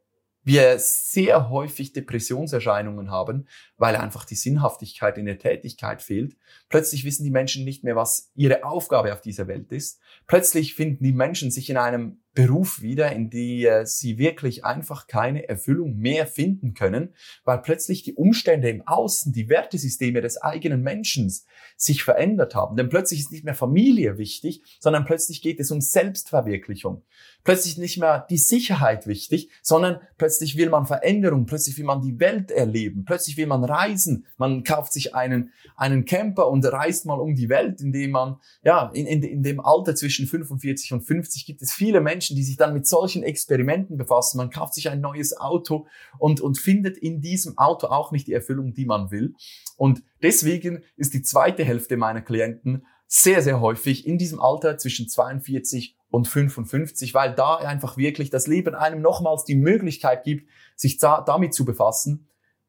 wir 0.45 0.79
sehr 0.79 1.51
häufig 1.51 1.93
Depressionserscheinungen 1.93 3.11
haben, 3.11 3.49
weil 3.79 3.97
einfach 3.97 4.25
die 4.25 4.35
Sinnhaftigkeit 4.35 5.19
in 5.19 5.27
der 5.27 5.39
Tätigkeit 5.39 6.03
fehlt. 6.03 6.37
Plötzlich 6.69 7.05
wissen 7.05 7.25
die 7.25 7.31
Menschen 7.31 7.65
nicht 7.65 7.85
mehr, 7.85 7.97
was 7.97 8.31
ihre 8.35 8.65
Aufgabe 8.65 9.13
auf 9.13 9.21
dieser 9.21 9.49
Welt 9.49 9.73
ist. 9.73 10.01
Plötzlich 10.27 10.75
finden 10.75 11.05
die 11.05 11.13
Menschen 11.13 11.51
sich 11.51 11.71
in 11.71 11.77
einem 11.77 12.19
Beruf 12.37 12.83
wieder, 12.83 13.11
in 13.13 13.31
die 13.31 13.65
äh, 13.65 13.87
sie 13.87 14.19
wirklich 14.19 14.65
einfach 14.65 15.09
keine 15.09 15.49
Erfüllung 15.49 15.97
mehr 15.97 16.27
finden 16.27 16.75
können, 16.75 17.15
weil 17.45 17.59
plötzlich 17.59 18.03
die 18.05 18.15
Umstände 18.15 18.69
im 18.69 18.87
Außen, 18.87 19.33
die 19.33 19.49
Wertesysteme 19.49 20.21
des 20.21 20.41
eigenen 20.41 20.83
Menschen 20.83 21.35
sich 21.77 22.05
verändert 22.05 22.55
haben. 22.55 22.77
Denn 22.77 22.91
plötzlich 22.91 23.21
ist 23.21 23.33
nicht 23.33 23.45
mehr 23.45 23.55
Familie 23.55 24.19
wichtig, 24.19 24.63
sondern 24.79 25.07
plötzlich 25.07 25.41
geht 25.41 25.59
es 25.59 25.71
um 25.71 25.81
Selbstverwirklichung. 25.81 27.03
Plötzlich 27.43 27.79
nicht 27.79 27.99
mehr 27.99 28.27
die 28.29 28.39
Sicherheit 28.39 29.07
wichtig, 29.07 29.51
sondern 29.63 30.01
plötzlich 30.19 30.59
will 30.59 30.69
man 30.69 30.85
Veränderung, 30.87 31.47
plötzlich 31.47 31.79
will 31.79 31.87
man 31.87 32.03
die 32.03 32.21
Welt 32.21 32.51
erleben, 32.51 33.05
plötzlich 33.07 33.39
will 33.39 33.47
man 33.47 33.65
reisen, 33.69 34.27
man 34.37 34.65
kauft 34.65 34.93
sich 34.93 35.15
einen, 35.15 35.53
einen 35.77 36.05
Camper 36.05 36.49
und 36.49 36.65
reist 36.65 37.07
mal 37.07 37.21
um 37.21 37.35
die 37.35 37.49
Welt, 37.49 37.81
indem 37.81 38.13
man, 38.13 38.37
ja, 38.63 38.91
in, 38.95 39.07
in, 39.07 39.23
in 39.23 39.43
dem 39.43 39.61
Alter 39.61 39.95
zwischen 39.95 40.27
45 40.27 40.93
und 40.93 41.03
50 41.03 41.47
gibt 41.47 41.63
es 41.63 41.73
viele 41.73 42.01
Menschen, 42.01 42.37
die 42.37 42.43
sich 42.43 42.57
dann 42.57 42.73
mit 42.73 42.87
solchen 42.87 43.23
Experimenten 43.23 43.97
befassen. 43.97 44.39
Man 44.39 44.51
kauft 44.51 44.75
sich 44.75 44.89
ein 44.89 45.01
neues 45.01 45.37
Auto 45.37 45.87
und, 46.19 46.41
und 46.41 46.59
findet 46.59 46.97
in 46.99 47.21
diesem 47.21 47.59
Auto 47.59 47.89
auch 47.89 48.13
nicht 48.13 48.27
die 48.27 48.33
Erfüllung, 48.33 48.73
die 48.73 48.87
man 48.87 49.11
will. 49.11 49.35
Und 49.77 50.03
deswegen 50.23 50.83
ist 50.97 51.15
die 51.15 51.23
zweite 51.23 51.65
Hälfte 51.65 51.97
meiner 51.97 52.23
Klienten 52.23 52.87
sehr, 53.07 53.43
sehr 53.43 53.61
häufig 53.61 54.07
in 54.07 54.19
diesem 54.19 54.41
Alter 54.41 54.79
zwischen 54.79 55.09
42 55.09 55.97
und 56.11 56.29
55, 56.29 57.15
weil 57.15 57.35
da 57.35 57.57
einfach 57.57 57.97
wirklich 57.97 58.31
das 58.31 58.47
Leben 58.47 58.75
einem 58.75 59.01
nochmals 59.01 59.45
die 59.45 59.55
Möglichkeit 59.55 60.25
gibt, 60.25 60.49
sich 60.75 60.99
da, 60.99 61.21
damit 61.21 61.55
zu 61.55 61.65
befassen, 61.65 62.26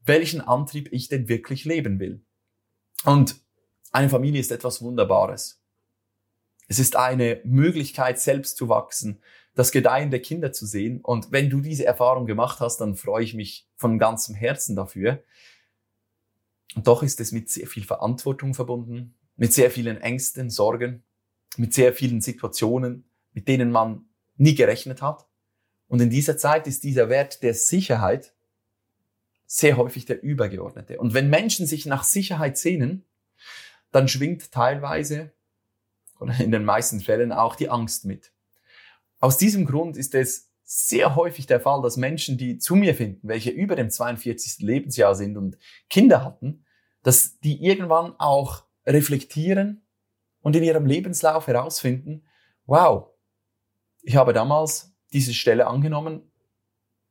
welchen 0.07 0.41
Antrieb 0.41 0.89
ich 0.91 1.07
denn 1.07 1.27
wirklich 1.27 1.65
leben 1.65 1.99
will. 1.99 2.21
Und 3.03 3.39
eine 3.91 4.09
Familie 4.09 4.39
ist 4.39 4.51
etwas 4.51 4.81
Wunderbares. 4.81 5.61
Es 6.67 6.79
ist 6.79 6.95
eine 6.95 7.41
Möglichkeit, 7.43 8.19
selbst 8.19 8.57
zu 8.57 8.67
wachsen, 8.69 9.21
das 9.55 9.71
Gedeihen 9.71 10.11
der 10.11 10.21
Kinder 10.21 10.51
zu 10.51 10.65
sehen. 10.65 11.01
Und 11.01 11.31
wenn 11.31 11.49
du 11.49 11.61
diese 11.61 11.85
Erfahrung 11.85 12.25
gemacht 12.25 12.59
hast, 12.59 12.77
dann 12.77 12.95
freue 12.95 13.23
ich 13.23 13.33
mich 13.33 13.67
von 13.75 13.97
ganzem 13.97 14.35
Herzen 14.35 14.75
dafür. 14.75 15.23
Und 16.75 16.85
doch 16.87 17.01
ist 17.01 17.19
es 17.21 17.31
mit 17.31 17.49
sehr 17.49 17.67
viel 17.67 17.83
Verantwortung 17.83 18.53
verbunden, 18.53 19.15
mit 19.35 19.53
sehr 19.53 19.71
vielen 19.71 19.97
Ängsten, 19.97 20.49
Sorgen, 20.49 21.03
mit 21.55 21.73
sehr 21.73 21.93
vielen 21.93 22.21
Situationen, 22.21 23.09
mit 23.33 23.47
denen 23.47 23.71
man 23.71 24.05
nie 24.35 24.55
gerechnet 24.55 25.01
hat. 25.01 25.25
Und 25.87 26.01
in 26.01 26.09
dieser 26.09 26.37
Zeit 26.37 26.67
ist 26.67 26.83
dieser 26.83 27.09
Wert 27.09 27.41
der 27.41 27.53
Sicherheit 27.53 28.33
sehr 29.47 29.77
häufig 29.77 30.05
der 30.05 30.21
übergeordnete. 30.21 30.99
Und 30.99 31.13
wenn 31.13 31.29
Menschen 31.29 31.65
sich 31.65 31.85
nach 31.85 32.03
Sicherheit 32.03 32.57
sehnen, 32.57 33.05
dann 33.91 34.07
schwingt 34.07 34.51
teilweise 34.51 35.31
oder 36.19 36.39
in 36.39 36.51
den 36.51 36.65
meisten 36.65 36.99
Fällen 36.99 37.31
auch 37.31 37.55
die 37.55 37.69
Angst 37.69 38.05
mit. 38.05 38.31
Aus 39.19 39.37
diesem 39.37 39.65
Grund 39.65 39.97
ist 39.97 40.13
es 40.13 40.51
sehr 40.63 41.15
häufig 41.15 41.47
der 41.47 41.61
Fall, 41.61 41.81
dass 41.81 41.95
Menschen, 41.95 42.37
die 42.37 42.57
zu 42.57 42.75
mir 42.75 42.93
finden, 42.93 43.27
welche 43.27 43.51
über 43.51 43.75
dem 43.75 43.89
42. 43.89 44.59
Lebensjahr 44.59 45.15
sind 45.15 45.37
und 45.37 45.57
Kinder 45.89 46.25
hatten, 46.25 46.65
dass 47.03 47.39
die 47.39 47.63
irgendwann 47.63 48.13
auch 48.19 48.65
reflektieren 48.85 49.81
und 50.41 50.57
in 50.57 50.63
ihrem 50.63 50.85
Lebenslauf 50.85 51.47
herausfinden, 51.47 52.25
wow, 52.65 53.07
ich 54.01 54.17
habe 54.17 54.33
damals 54.33 54.93
diese 55.13 55.33
Stelle 55.33 55.67
angenommen, 55.67 56.29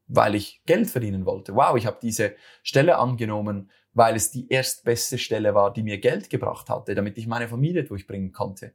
weil 0.07 0.35
ich 0.35 0.63
Geld 0.67 0.89
verdienen 0.89 1.27
wollte. 1.27 1.55
Wow, 1.55 1.77
ich 1.77 1.87
habe 1.87 1.99
diese 2.01 2.35
Stelle 2.63 2.99
angenommen, 2.99 3.71
weil 3.93 4.15
es 4.15 4.31
die 4.31 4.49
erstbeste 4.49 5.19
Stelle 5.19 5.55
war, 5.55 5.73
die 5.73 5.83
mir 5.83 5.99
Geld 5.99 6.31
gebracht 6.31 6.69
hatte, 6.69 6.95
damit 6.95 7.19
ich 7.19 7.27
meine 7.27 7.49
Familie 7.49 7.85
durchbringen 7.85 8.33
konnte. 8.33 8.75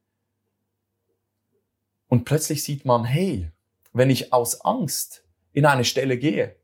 Und 2.08 2.26
plötzlich 2.26 2.64
sieht 2.64 2.86
man, 2.86 3.06
hey, 3.06 3.52
wenn 3.94 4.10
ich 4.10 4.34
aus 4.34 4.62
Angst 4.62 5.26
in 5.54 5.66
eine 5.66 5.86
Stelle 5.86 6.18
gehe, 6.18 6.56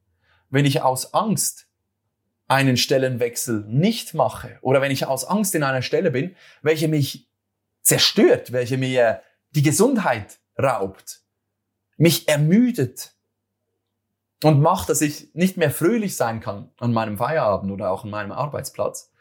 wenn 0.49 0.65
ich 0.65 0.82
aus 0.82 1.13
Angst 1.13 1.69
einen 2.47 2.77
Stellenwechsel 2.77 3.65
nicht 3.67 4.13
mache 4.13 4.58
oder 4.62 4.82
wenn 4.82 4.91
ich 4.91 5.06
aus 5.06 5.25
Angst 5.25 5.53
in 5.56 5.63
einer 5.63 5.82
Stelle 5.82 6.12
bin, 6.12 6.36
welche 6.62 6.88
mich 6.88 7.30
zerstört, 7.82 8.51
welche 8.51 8.77
mir 8.77 9.21
die 9.51 9.62
Gesundheit 9.62 10.39
raubt, 10.58 11.21
mich 11.97 12.27
ermüdet 12.27 13.16
und 14.43 14.62
macht, 14.62 14.89
dass 14.89 15.02
ich 15.02 15.34
nicht 15.34 15.58
mehr 15.58 15.71
fröhlich 15.71 16.15
sein 16.15 16.39
kann 16.39 16.69
an 16.78 16.93
meinem 16.93 17.17
Feierabend 17.17 17.71
oder 17.71 17.91
auch 17.91 18.04
an 18.04 18.10
meinem 18.10 18.32
Arbeitsplatz, 18.32 19.12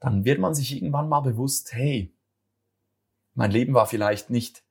dann 0.00 0.24
wird 0.24 0.38
man 0.38 0.54
sich 0.54 0.74
irgendwann 0.76 1.08
mal 1.08 1.20
bewusst, 1.20 1.72
hey, 1.72 2.14
mein 3.34 3.50
Leben 3.50 3.74
war 3.74 3.86
vielleicht 3.86 4.30
nicht 4.30 4.62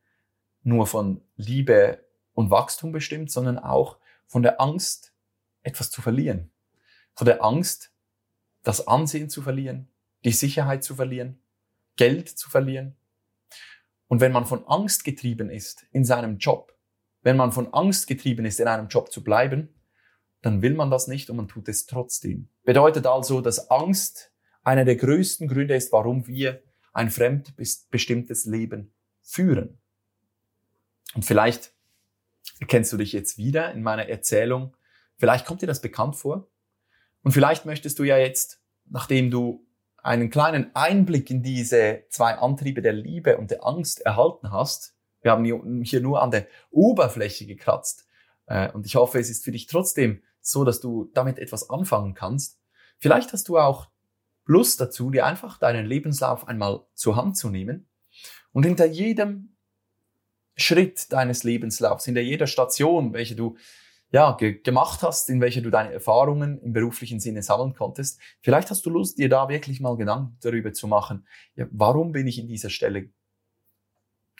nur 0.64 0.88
von 0.88 1.22
Liebe 1.36 2.06
und 2.34 2.52
Wachstum 2.52 2.92
bestimmt, 2.92 3.32
sondern 3.32 3.58
auch 3.58 3.98
von 4.28 4.44
der 4.44 4.62
Angst, 4.62 5.14
etwas 5.64 5.90
zu 5.90 6.02
verlieren. 6.02 6.52
Von 7.16 7.26
der 7.26 7.44
Angst, 7.44 7.92
das 8.64 8.88
Ansehen 8.88 9.30
zu 9.30 9.42
verlieren, 9.42 9.90
die 10.24 10.32
Sicherheit 10.32 10.84
zu 10.84 10.96
verlieren, 10.96 11.40
Geld 11.96 12.30
zu 12.30 12.50
verlieren. 12.50 12.96
Und 14.08 14.22
wenn 14.22 14.32
man 14.32 14.46
von 14.46 14.66
Angst 14.68 15.04
getrieben 15.04 15.50
ist 15.50 15.88
in 15.92 16.06
seinem 16.06 16.38
Job, 16.38 16.77
wenn 17.22 17.38
man 17.38 17.52
von 17.52 17.74
Angst 17.74 18.08
getrieben 18.08 18.46
ist, 18.46 18.60
in 18.60 18.68
einem 18.68 18.88
Job 18.88 19.12
zu 19.12 19.24
bleiben, 19.24 19.70
dann 20.42 20.62
will 20.62 20.76
man 20.76 20.92
das 20.92 21.08
nicht 21.08 21.30
und 21.30 21.38
man 21.38 21.48
tut 21.48 21.68
es 21.68 21.86
trotzdem. 21.86 22.50
Bedeutet 22.64 23.06
also, 23.06 23.42
dass 23.42 23.70
Angst 23.72 24.32
einer 24.64 24.86
der 24.86 24.96
größten 24.96 25.48
Gründe 25.48 25.76
ist, 25.76 25.92
warum 25.92 26.28
wir 26.28 26.62
ein 26.94 27.10
fremdbestimmtes 27.10 28.46
Leben 28.46 28.94
führen. 29.22 29.80
Und 31.16 31.26
vielleicht 31.26 31.74
erkennst 32.60 32.92
du 32.92 32.98
dich 32.98 33.14
jetzt 33.14 33.38
wieder 33.38 33.72
in 33.72 33.84
meiner 33.84 34.10
Erzählung. 34.10 34.76
Vielleicht 35.18 35.46
kommt 35.46 35.62
dir 35.62 35.68
das 35.68 35.82
bekannt 35.82 36.16
vor. 36.16 36.50
Und 37.24 37.32
vielleicht 37.32 37.66
möchtest 37.66 38.00
du 38.00 38.04
ja 38.04 38.18
jetzt, 38.18 38.62
nachdem 38.86 39.32
du 39.32 39.66
einen 39.98 40.30
kleinen 40.30 40.76
Einblick 40.76 41.30
in 41.30 41.44
diese 41.44 42.04
zwei 42.10 42.36
Antriebe 42.36 42.82
der 42.82 42.94
Liebe 42.94 43.38
und 43.38 43.52
der 43.52 43.66
Angst 43.66 44.02
erhalten 44.02 44.52
hast, 44.52 44.97
wir 45.22 45.32
haben 45.32 45.84
hier 45.84 46.02
nur 46.02 46.22
an 46.22 46.32
der 46.32 46.48
Oberfläche 46.72 47.46
gekratzt. 47.46 48.08
Äh, 48.46 48.72
und 48.72 48.86
ich 48.86 48.96
hoffe, 48.96 49.20
es 49.20 49.30
ist 49.30 49.44
für 49.44 49.52
dich 49.52 49.68
trotzdem 49.68 50.22
so, 50.42 50.64
dass 50.64 50.80
du 50.80 51.10
damit 51.14 51.40
etwas 51.40 51.70
anfangen 51.70 52.14
kannst. 52.14 52.60
Vielleicht 52.98 53.34
hast 53.34 53.50
du 53.50 53.58
auch 53.58 53.90
Lust 54.46 54.80
dazu, 54.80 55.10
dir 55.12 55.26
einfach 55.26 55.60
deinen 55.60 55.86
Lebenslauf 55.86 56.48
einmal 56.48 56.86
zur 56.94 57.16
Hand 57.16 57.38
zu 57.38 57.50
nehmen 57.50 57.90
und 58.54 58.64
hinter 58.64 58.86
jedem 58.86 59.58
Schritt 60.56 61.12
deines 61.12 61.44
Lebenslaufs, 61.44 62.06
hinter 62.06 62.22
jeder 62.22 62.48
Station, 62.48 63.14
welche 63.14 63.36
du 63.36 63.58
ja, 64.10 64.32
ge 64.32 64.62
gemacht 64.62 65.04
hast, 65.04 65.30
in 65.30 65.42
welcher 65.42 65.62
du 65.62 65.70
deine 65.70 65.92
Erfahrungen 65.92 66.62
im 66.62 66.72
beruflichen 66.72 67.20
Sinne 67.20 67.44
sammeln 67.44 67.74
konntest. 67.76 68.22
Vielleicht 68.42 68.70
hast 68.70 68.86
du 68.86 68.90
Lust, 68.90 69.18
dir 69.18 69.28
da 69.28 69.50
wirklich 69.50 69.82
mal 69.82 69.98
Gedanken 69.98 70.38
darüber 70.42 70.72
zu 70.72 70.88
machen, 70.88 71.28
ja, 71.56 71.68
warum 71.72 72.14
bin 72.14 72.26
ich 72.26 72.40
in 72.40 72.48
dieser 72.48 72.70
Stelle 72.70 73.10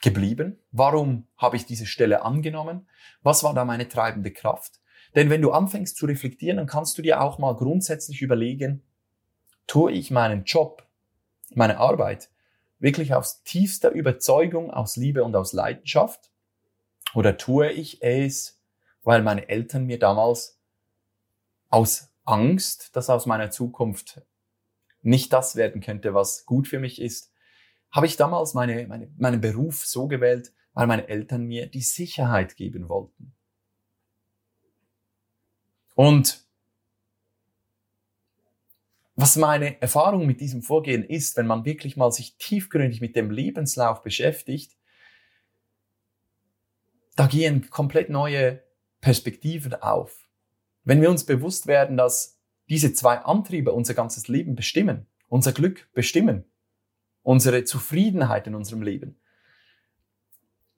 geblieben? 0.02 0.60
Warum 0.72 1.28
habe 1.38 1.56
ich 1.56 1.66
diese 1.66 1.86
Stelle 1.86 2.24
angenommen? 2.24 2.88
Was 3.24 3.44
war 3.44 3.54
da 3.54 3.66
meine 3.66 3.88
treibende 3.88 4.32
Kraft? 4.32 4.80
Denn 5.16 5.30
wenn 5.30 5.42
du 5.42 5.52
anfängst 5.52 5.98
zu 5.98 6.06
reflektieren, 6.06 6.58
dann 6.58 6.68
kannst 6.68 6.98
du 6.98 7.02
dir 7.02 7.22
auch 7.22 7.40
mal 7.40 7.56
grundsätzlich 7.56 8.22
überlegen, 8.22 8.84
tue 9.66 9.92
ich 9.92 10.12
meinen 10.12 10.44
Job, 10.44 10.88
meine 11.54 11.78
Arbeit 11.78 12.30
wirklich 12.80 13.14
aus 13.14 13.44
tiefster 13.44 13.92
Überzeugung, 13.92 14.72
aus 14.72 14.96
Liebe 14.96 15.24
und 15.24 15.36
aus 15.36 15.54
Leidenschaft? 15.54 16.32
Oder 17.14 17.38
tue 17.38 17.72
ich 17.72 18.04
es, 18.04 18.62
weil 19.04 19.24
meine 19.24 19.50
Eltern 19.50 19.86
mir 19.86 19.98
damals 19.98 20.60
aus 21.70 22.14
Angst, 22.26 22.96
dass 22.96 23.10
aus 23.10 23.26
meiner 23.26 23.50
Zukunft 23.50 24.22
nicht 25.02 25.32
das 25.34 25.56
werden 25.56 25.82
könnte, 25.82 26.14
was 26.14 26.46
gut 26.46 26.68
für 26.68 26.80
mich 26.80 27.02
ist, 27.02 27.32
habe 27.92 28.06
ich 28.06 28.18
damals 28.18 28.54
meine, 28.54 28.88
meine, 28.88 29.12
meinen 29.18 29.42
Beruf 29.42 29.86
so 29.86 30.08
gewählt, 30.08 30.54
weil 30.74 30.88
meine 30.88 31.08
Eltern 31.08 31.46
mir 31.46 31.68
die 31.68 31.82
Sicherheit 31.82 32.56
geben 32.56 32.90
wollten. 32.90 33.34
Und 35.96 36.46
was 39.16 39.36
meine 39.36 39.82
Erfahrung 39.82 40.28
mit 40.28 40.42
diesem 40.42 40.62
Vorgehen 40.62 41.04
ist, 41.04 41.38
wenn 41.38 41.48
man 41.48 41.66
wirklich 41.66 41.98
mal 41.98 42.12
sich 42.12 42.38
tiefgründig 42.38 43.02
mit 43.02 43.16
dem 43.16 43.32
Lebenslauf 43.32 44.04
beschäftigt, 44.04 44.78
da 47.16 47.26
gehen 47.26 47.72
komplett 47.72 48.12
neue 48.12 48.62
Perspektiven 49.02 49.74
auf. 49.74 50.30
Wenn 50.84 51.02
wir 51.02 51.10
uns 51.10 51.26
bewusst 51.26 51.66
werden, 51.66 51.98
dass 51.98 52.40
diese 52.70 52.94
zwei 52.94 53.18
Antriebe 53.18 53.72
unser 53.72 53.96
ganzes 53.96 54.28
Leben 54.28 54.56
bestimmen, 54.56 55.08
unser 55.28 55.52
Glück 55.52 55.90
bestimmen, 55.94 56.46
unsere 57.28 57.66
Zufriedenheit 57.66 58.48
in 58.48 58.56
unserem 58.56 58.82
Leben, 58.82 59.20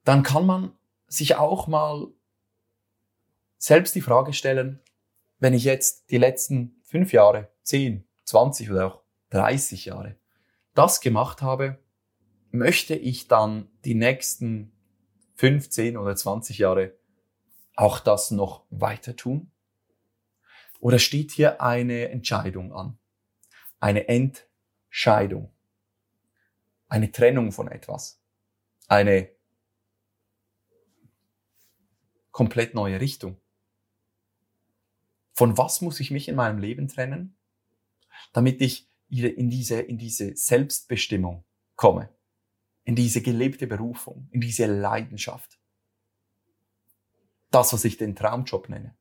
dann 0.04 0.24
kann 0.24 0.48
man 0.48 0.76
sich 1.06 1.36
auch 1.36 1.68
mal 1.68 2.08
selbst 3.60 3.94
die 3.94 4.02
Frage 4.02 4.34
stellen, 4.34 4.80
wenn 5.38 5.54
ich 5.54 5.64
jetzt 5.64 6.10
die 6.10 6.18
letzten 6.18 6.82
fünf 6.82 7.14
Jahre, 7.14 7.52
zehn, 7.62 8.04
20 8.26 8.72
oder 8.72 8.88
auch 8.88 9.04
30 9.30 9.86
Jahre 9.86 10.16
das 10.74 11.02
gemacht 11.02 11.44
habe, 11.44 11.78
möchte 12.50 12.96
ich 12.96 13.28
dann 13.28 13.70
die 13.86 13.94
nächsten 13.94 14.72
15 15.36 15.98
oder 15.98 16.16
20 16.16 16.58
Jahre 16.58 16.96
auch 17.76 18.00
das 18.00 18.32
noch 18.32 18.66
weiter 18.72 19.16
tun? 19.16 19.52
Oder 20.80 20.98
steht 20.98 21.30
hier 21.30 21.62
eine 21.62 22.10
Entscheidung 22.10 22.74
an? 22.74 22.98
Eine 23.80 24.08
Entscheidung 24.08 25.54
eine 26.90 27.12
Trennung 27.12 27.52
von 27.52 27.68
etwas, 27.68 28.22
eine 28.88 29.30
komplett 32.32 32.74
neue 32.74 33.00
Richtung. 33.00 33.40
Von 35.34 35.58
was 35.58 35.82
muss 35.82 36.00
ich 36.00 36.12
mich 36.12 36.28
in 36.28 36.36
meinem 36.36 36.58
Leben 36.58 36.88
trennen, 36.88 37.38
damit 38.34 38.62
ich 38.62 38.92
in 39.10 39.50
diese, 39.50 39.80
in 39.80 39.98
diese 39.98 40.36
Selbstbestimmung 40.36 41.46
komme, 41.76 42.10
in 42.84 42.96
diese 42.96 43.22
gelebte 43.22 43.68
Berufung, 43.68 44.28
in 44.32 44.42
diese 44.42 44.66
Leidenschaft. 44.66 45.60
Das, 47.52 47.72
was 47.72 47.86
ich 47.86 47.98
den 47.98 48.16
Traumjob 48.16 48.70
nenne. 48.70 48.98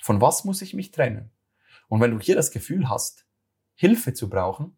Von 0.00 0.20
was 0.20 0.44
muss 0.44 0.62
ich 0.62 0.74
mich 0.74 0.90
trennen? 0.90 1.30
Und 1.88 2.00
wenn 2.00 2.10
du 2.10 2.20
hier 2.20 2.34
das 2.34 2.50
Gefühl 2.50 2.88
hast, 2.88 3.26
Hilfe 3.74 4.14
zu 4.14 4.28
brauchen, 4.28 4.77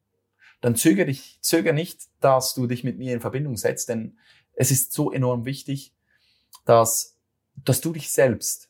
dann 0.61 0.77
zögere, 0.77 1.07
dich, 1.07 1.39
zögere 1.41 1.75
nicht, 1.75 2.09
dass 2.21 2.55
du 2.55 2.67
dich 2.67 2.85
mit 2.85 2.99
mir 2.99 3.15
in 3.15 3.21
Verbindung 3.21 3.57
setzt, 3.57 3.89
denn 3.89 4.19
es 4.55 4.71
ist 4.71 4.93
so 4.93 5.11
enorm 5.11 5.45
wichtig, 5.45 5.95
dass, 6.65 7.19
dass 7.65 7.81
du 7.81 7.93
dich 7.93 8.13
selbst 8.13 8.69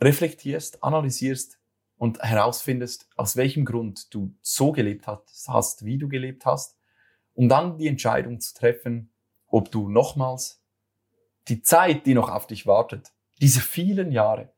reflektierst, 0.00 0.82
analysierst 0.82 1.58
und 1.96 2.22
herausfindest, 2.22 3.08
aus 3.16 3.36
welchem 3.36 3.64
Grund 3.64 4.12
du 4.12 4.34
so 4.42 4.72
gelebt 4.72 5.06
hast, 5.06 5.84
wie 5.84 5.98
du 5.98 6.08
gelebt 6.08 6.44
hast, 6.44 6.76
um 7.34 7.48
dann 7.48 7.78
die 7.78 7.86
Entscheidung 7.86 8.40
zu 8.40 8.54
treffen, 8.54 9.12
ob 9.46 9.70
du 9.70 9.88
nochmals 9.88 10.60
die 11.48 11.62
Zeit, 11.62 12.06
die 12.06 12.14
noch 12.14 12.28
auf 12.28 12.46
dich 12.46 12.66
wartet, 12.66 13.12
diese 13.40 13.60
vielen 13.60 14.12
Jahre, 14.12 14.52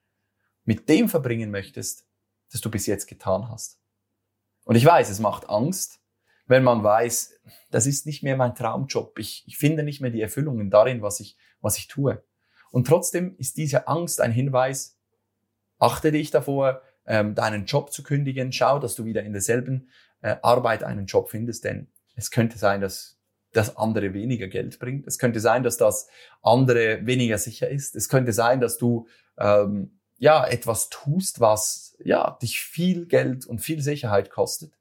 mit 0.64 0.88
dem 0.88 1.08
verbringen 1.08 1.50
möchtest, 1.50 2.06
das 2.50 2.60
du 2.60 2.70
bis 2.70 2.86
jetzt 2.86 3.06
getan 3.06 3.48
hast. 3.50 3.78
Und 4.64 4.76
ich 4.76 4.84
weiß, 4.84 5.10
es 5.10 5.20
macht 5.20 5.48
Angst, 5.48 6.00
wenn 6.46 6.62
man 6.62 6.82
weiß, 6.82 7.40
das 7.70 7.86
ist 7.86 8.06
nicht 8.06 8.22
mehr 8.22 8.36
mein 8.36 8.54
Traumjob. 8.54 9.18
Ich, 9.18 9.44
ich 9.46 9.56
finde 9.56 9.82
nicht 9.82 10.00
mehr 10.00 10.10
die 10.10 10.20
Erfüllungen 10.20 10.70
darin, 10.70 11.02
was 11.02 11.20
ich, 11.20 11.36
was 11.60 11.78
ich 11.78 11.88
tue. 11.88 12.22
Und 12.70 12.86
trotzdem 12.86 13.36
ist 13.38 13.56
diese 13.56 13.88
Angst 13.88 14.20
ein 14.20 14.32
Hinweis, 14.32 14.98
achte 15.78 16.12
dich 16.12 16.30
davor, 16.30 16.82
ähm, 17.06 17.34
deinen 17.34 17.66
Job 17.66 17.92
zu 17.92 18.02
kündigen, 18.02 18.52
schau, 18.52 18.78
dass 18.78 18.94
du 18.94 19.04
wieder 19.04 19.22
in 19.22 19.32
derselben 19.32 19.88
äh, 20.22 20.36
Arbeit 20.42 20.82
einen 20.82 21.06
Job 21.06 21.30
findest, 21.30 21.64
denn 21.64 21.88
es 22.16 22.30
könnte 22.30 22.58
sein, 22.58 22.80
dass 22.80 23.18
das 23.52 23.76
andere 23.76 24.12
weniger 24.14 24.48
Geld 24.48 24.78
bringt. 24.78 25.06
Es 25.06 25.18
könnte 25.18 25.40
sein, 25.40 25.62
dass 25.62 25.76
das 25.76 26.08
andere 26.42 27.06
weniger 27.06 27.38
sicher 27.38 27.68
ist. 27.68 27.94
Es 27.94 28.08
könnte 28.08 28.32
sein, 28.32 28.60
dass 28.60 28.78
du 28.78 29.06
ähm, 29.38 30.00
ja 30.24 30.46
etwas 30.46 30.88
tust, 30.88 31.40
was 31.40 31.98
ja 32.02 32.38
dich 32.40 32.58
viel 32.58 33.04
Geld 33.04 33.44
und 33.44 33.58
viel 33.58 33.82
Sicherheit 33.82 34.30
kostet. 34.30 34.72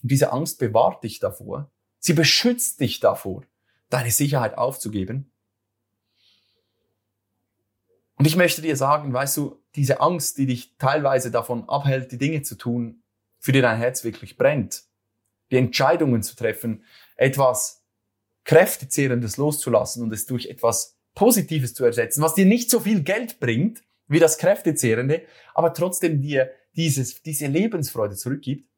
Und 0.00 0.12
diese 0.12 0.30
Angst 0.30 0.60
bewahrt 0.60 1.02
dich 1.02 1.18
davor. 1.18 1.72
Sie 1.98 2.12
beschützt 2.12 2.78
dich 2.78 3.00
davor, 3.00 3.42
deine 3.90 4.12
Sicherheit 4.12 4.56
aufzugeben. 4.56 5.32
Und 8.14 8.26
ich 8.26 8.36
möchte 8.36 8.62
dir 8.62 8.76
sagen, 8.76 9.12
weißt 9.12 9.36
du, 9.38 9.60
diese 9.74 10.00
Angst, 10.00 10.38
die 10.38 10.46
dich 10.46 10.76
teilweise 10.78 11.32
davon 11.32 11.68
abhält, 11.68 12.12
die 12.12 12.18
Dinge 12.18 12.42
zu 12.42 12.54
tun, 12.54 13.02
für 13.40 13.50
die 13.50 13.60
dein 13.60 13.78
Herz 13.78 14.04
wirklich 14.04 14.36
brennt, 14.36 14.84
die 15.50 15.56
Entscheidungen 15.56 16.22
zu 16.22 16.36
treffen, 16.36 16.84
etwas 17.16 17.82
Kräftezehrendes 18.44 19.36
loszulassen 19.36 20.04
und 20.04 20.12
es 20.12 20.26
durch 20.26 20.46
etwas 20.46 20.96
Positives 21.16 21.74
zu 21.74 21.84
ersetzen, 21.84 22.22
was 22.22 22.34
dir 22.34 22.46
nicht 22.46 22.70
so 22.70 22.78
viel 22.78 23.02
Geld 23.02 23.40
bringt 23.40 23.82
wie 24.12 24.20
das 24.20 24.38
Kräftezehrende, 24.38 25.22
aber 25.54 25.74
trotzdem 25.74 26.20
dir 26.20 26.52
dieses, 26.76 27.22
diese 27.22 27.46
Lebensfreude 27.46 28.14
zurückgibt. 28.14 28.68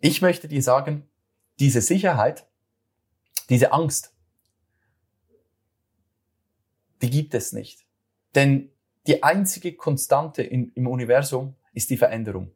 Ich 0.00 0.22
möchte 0.22 0.48
dir 0.48 0.62
sagen, 0.62 1.08
diese 1.58 1.80
Sicherheit, 1.80 2.46
diese 3.48 3.72
Angst, 3.72 4.14
die 7.02 7.10
gibt 7.10 7.34
es 7.34 7.52
nicht. 7.52 7.86
Denn 8.34 8.70
die 9.06 9.22
einzige 9.22 9.74
Konstante 9.74 10.42
in, 10.42 10.72
im 10.74 10.86
Universum 10.86 11.56
ist 11.72 11.90
die 11.90 11.96
Veränderung. 11.96 12.54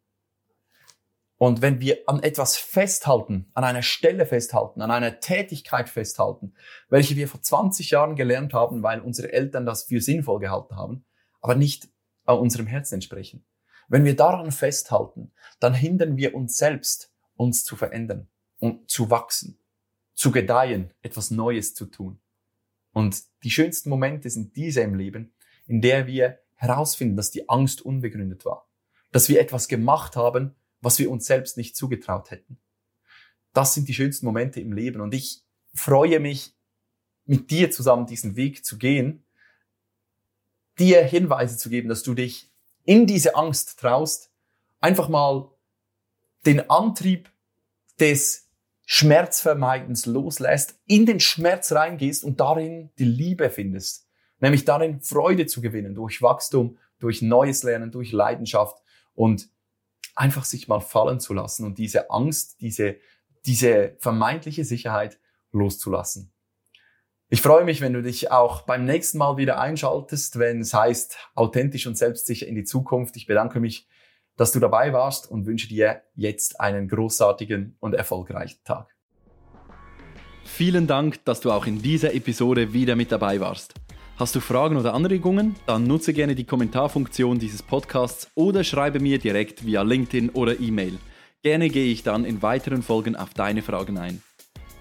Und 1.39 1.61
wenn 1.61 1.81
wir 1.81 1.99
an 2.07 2.23
etwas 2.23 2.57
festhalten, 2.57 3.51
an 3.53 3.65
einer 3.65 3.83
Stelle 3.83 4.25
festhalten, 4.25 4.81
an 4.81 4.91
einer 4.91 5.21
Tätigkeit 5.21 5.89
festhalten, 5.89 6.55
welche 6.89 7.17
wir 7.17 7.29
vor 7.29 7.43
20 7.43 7.91
Jahren 7.91 8.17
gelernt 8.17 8.55
haben, 8.55 8.83
weil 8.83 9.01
unsere 9.01 9.33
Eltern 9.33 9.67
das 9.67 9.85
für 9.85 10.01
sinnvoll 10.01 10.41
gehalten 10.41 10.77
haben, 10.77 11.05
aber 11.47 11.55
nicht 11.55 11.89
unserem 12.25 12.67
Herzen 12.67 12.95
entsprechen. 12.95 13.47
Wenn 13.87 14.05
wir 14.05 14.17
daran 14.17 14.51
festhalten, 14.51 15.31
dann 15.61 15.75
hindern 15.75 16.17
wir 16.17 16.35
uns 16.35 16.57
selbst, 16.57 17.15
uns 17.37 17.65
zu 17.65 17.77
verändern 17.77 18.27
und 18.59 18.91
zu 18.91 19.11
wachsen, 19.11 19.61
zu 20.17 20.33
gedeihen, 20.33 20.93
etwas 21.03 21.31
Neues 21.31 21.73
zu 21.75 21.87
tun. 21.87 22.19
Und 22.93 23.23
die 23.45 23.51
schönsten 23.53 23.91
Momente 23.91 24.29
sind 24.29 24.57
diese 24.57 24.81
im 24.81 24.97
Leben, 24.97 25.35
in 25.69 25.81
der 25.81 26.09
wir 26.09 26.41
herausfinden, 26.55 27.17
dass 27.17 27.31
die 27.31 27.49
Angst 27.49 27.81
unbegründet 27.81 28.45
war, 28.45 28.69
dass 29.13 29.29
wir 29.29 29.41
etwas 29.41 29.69
gemacht 29.69 30.17
haben, 30.17 30.57
was 30.81 30.99
wir 30.99 31.13
uns 31.13 31.27
selbst 31.27 31.57
nicht 31.57 31.77
zugetraut 31.77 32.33
hätten. 32.33 32.59
Das 33.53 33.73
sind 33.73 33.87
die 33.87 33.95
schönsten 33.95 34.27
Momente 34.27 34.61
im 34.61 34.73
Leben 34.73 35.01
und 35.01 35.15
ich 35.15 35.45
freue 35.75 36.19
mich, 36.19 36.57
mit 37.25 37.53
dir 37.53 37.71
zusammen 37.71 38.07
diesen 38.07 38.35
Weg 38.35 38.65
zu 38.65 38.79
gehen, 38.79 39.23
dir 40.79 41.03
Hinweise 41.05 41.57
zu 41.57 41.71
geben, 41.71 41.89
dass 41.89 42.03
du 42.03 42.15
dich 42.15 42.51
in 42.85 43.07
diese 43.07 43.35
Angst 43.35 43.79
traust, 43.81 44.31
einfach 44.81 45.09
mal 45.09 45.51
den 46.45 46.71
Antrieb 46.71 47.31
des 47.99 48.49
Schmerzvermeidens 48.85 50.07
loslässt, 50.07 50.79
in 50.87 51.07
den 51.07 51.19
Schmerz 51.19 51.73
reingehst 51.73 52.23
und 52.23 52.39
darin 52.39 52.91
die 52.99 53.05
Liebe 53.05 53.51
findest. 53.51 54.07
Nämlich 54.39 54.65
darin 54.65 55.01
Freude 55.01 55.47
zu 55.47 55.61
gewinnen 55.61 55.95
durch 55.95 56.23
Wachstum, 56.23 56.79
durch 57.01 57.21
neues 57.21 57.63
Lernen, 57.63 57.91
durch 57.91 58.13
Leidenschaft 58.13 58.81
und 59.15 59.49
einfach 60.15 60.45
sich 60.45 60.69
mal 60.69 60.81
fallen 60.81 61.21
zu 61.21 61.35
lassen 61.35 61.67
und 61.67 61.79
diese 61.79 62.11
Angst, 62.11 62.61
diese, 62.61 62.97
diese 63.45 63.97
vermeintliche 63.99 64.65
Sicherheit 64.65 65.19
loszulassen. 65.53 66.33
Ich 67.29 67.43
freue 67.43 67.65
mich, 67.65 67.81
wenn 67.81 67.93
du 67.93 68.03
dich 68.03 68.31
auch 68.31 68.63
beim 68.63 68.85
nächsten 68.85 69.19
Mal 69.19 69.37
wieder 69.37 69.59
einschaltest, 69.59 70.39
wenn 70.39 70.61
es 70.61 70.73
heißt 70.73 71.19
authentisch 71.35 71.89
und 71.89 71.99
selbstsicher 71.99 72.47
in 72.47 72.55
die 72.55 72.63
Zukunft. 72.63 73.17
Ich 73.17 73.27
bedanke 73.27 73.59
mich, 73.59 73.89
dass 74.37 74.53
du 74.53 74.61
dabei 74.61 74.93
warst 74.93 75.29
und 75.29 75.45
wünsche 75.45 75.67
dir 75.67 76.03
jetzt 76.15 76.61
einen 76.61 76.87
großartigen 76.87 77.77
und 77.81 77.95
erfolgreichen 77.95 78.61
Tag. 78.63 78.95
Vielen 80.45 80.87
Dank, 80.87 81.25
dass 81.25 81.41
du 81.41 81.51
auch 81.51 81.67
in 81.67 81.83
dieser 81.83 82.15
Episode 82.15 82.73
wieder 82.73 82.95
mit 82.95 83.11
dabei 83.11 83.41
warst. 83.41 83.75
Hast 84.19 84.37
du 84.37 84.41
Fragen 84.41 84.77
oder 84.77 84.95
Anregungen? 84.95 85.57
Dann 85.67 85.83
nutze 85.83 86.13
gerne 86.13 86.37
die 86.37 86.45
Kommentarfunktion 86.45 87.41
dieses 87.41 87.61
Podcasts 87.61 88.31
oder 88.37 88.63
schreibe 88.63 89.01
mir 89.01 89.19
direkt 89.19 89.67
via 89.67 89.83
LinkedIn 89.83 90.31
oder 90.31 90.61
E-Mail. 90.61 90.97
Gerne 91.43 91.71
gehe 91.71 91.93
ich 91.93 92.05
dann 92.05 92.25
in 92.25 92.41
weiteren 92.41 92.85
Folgen 92.85 93.17
auf 93.17 93.35
deine 93.35 93.63
Fragen 93.63 93.99
ein. 93.99 94.23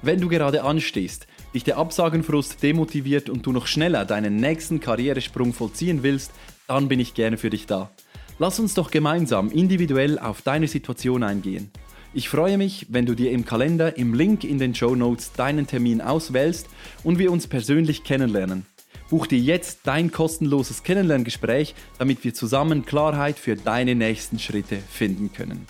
Wenn 0.03 0.21
du 0.21 0.29
gerade 0.29 0.63
anstehst, 0.63 1.25
dich 1.55 1.63
der 1.63 1.77
Absagenfrust 1.77 2.61
demotiviert 2.61 3.29
und 3.29 3.45
du 3.45 3.51
noch 3.51 3.65
schneller 3.65 4.05
deinen 4.05 4.35
nächsten 4.35 4.79
Karrieresprung 4.79 5.53
vollziehen 5.53 6.03
willst, 6.03 6.31
dann 6.67 6.87
bin 6.87 6.99
ich 6.99 7.13
gerne 7.15 7.37
für 7.37 7.49
dich 7.49 7.65
da. 7.65 7.89
Lass 8.37 8.59
uns 8.59 8.73
doch 8.73 8.91
gemeinsam 8.91 9.49
individuell 9.49 10.19
auf 10.19 10.41
deine 10.41 10.67
Situation 10.67 11.23
eingehen. 11.23 11.71
Ich 12.13 12.29
freue 12.29 12.57
mich, 12.57 12.87
wenn 12.89 13.05
du 13.05 13.15
dir 13.15 13.31
im 13.31 13.45
Kalender 13.45 13.97
im 13.97 14.13
Link 14.13 14.43
in 14.43 14.59
den 14.59 14.75
Show 14.75 14.95
Notes 14.95 15.33
deinen 15.33 15.67
Termin 15.67 16.01
auswählst 16.01 16.67
und 17.03 17.19
wir 17.19 17.31
uns 17.31 17.47
persönlich 17.47 18.03
kennenlernen. 18.03 18.65
Buch 19.09 19.27
dir 19.27 19.39
jetzt 19.39 19.81
dein 19.83 20.11
kostenloses 20.11 20.83
Kennenlerngespräch, 20.83 21.75
damit 21.99 22.23
wir 22.23 22.33
zusammen 22.33 22.85
Klarheit 22.85 23.37
für 23.37 23.55
deine 23.55 23.95
nächsten 23.95 24.39
Schritte 24.39 24.77
finden 24.77 25.31
können. 25.31 25.67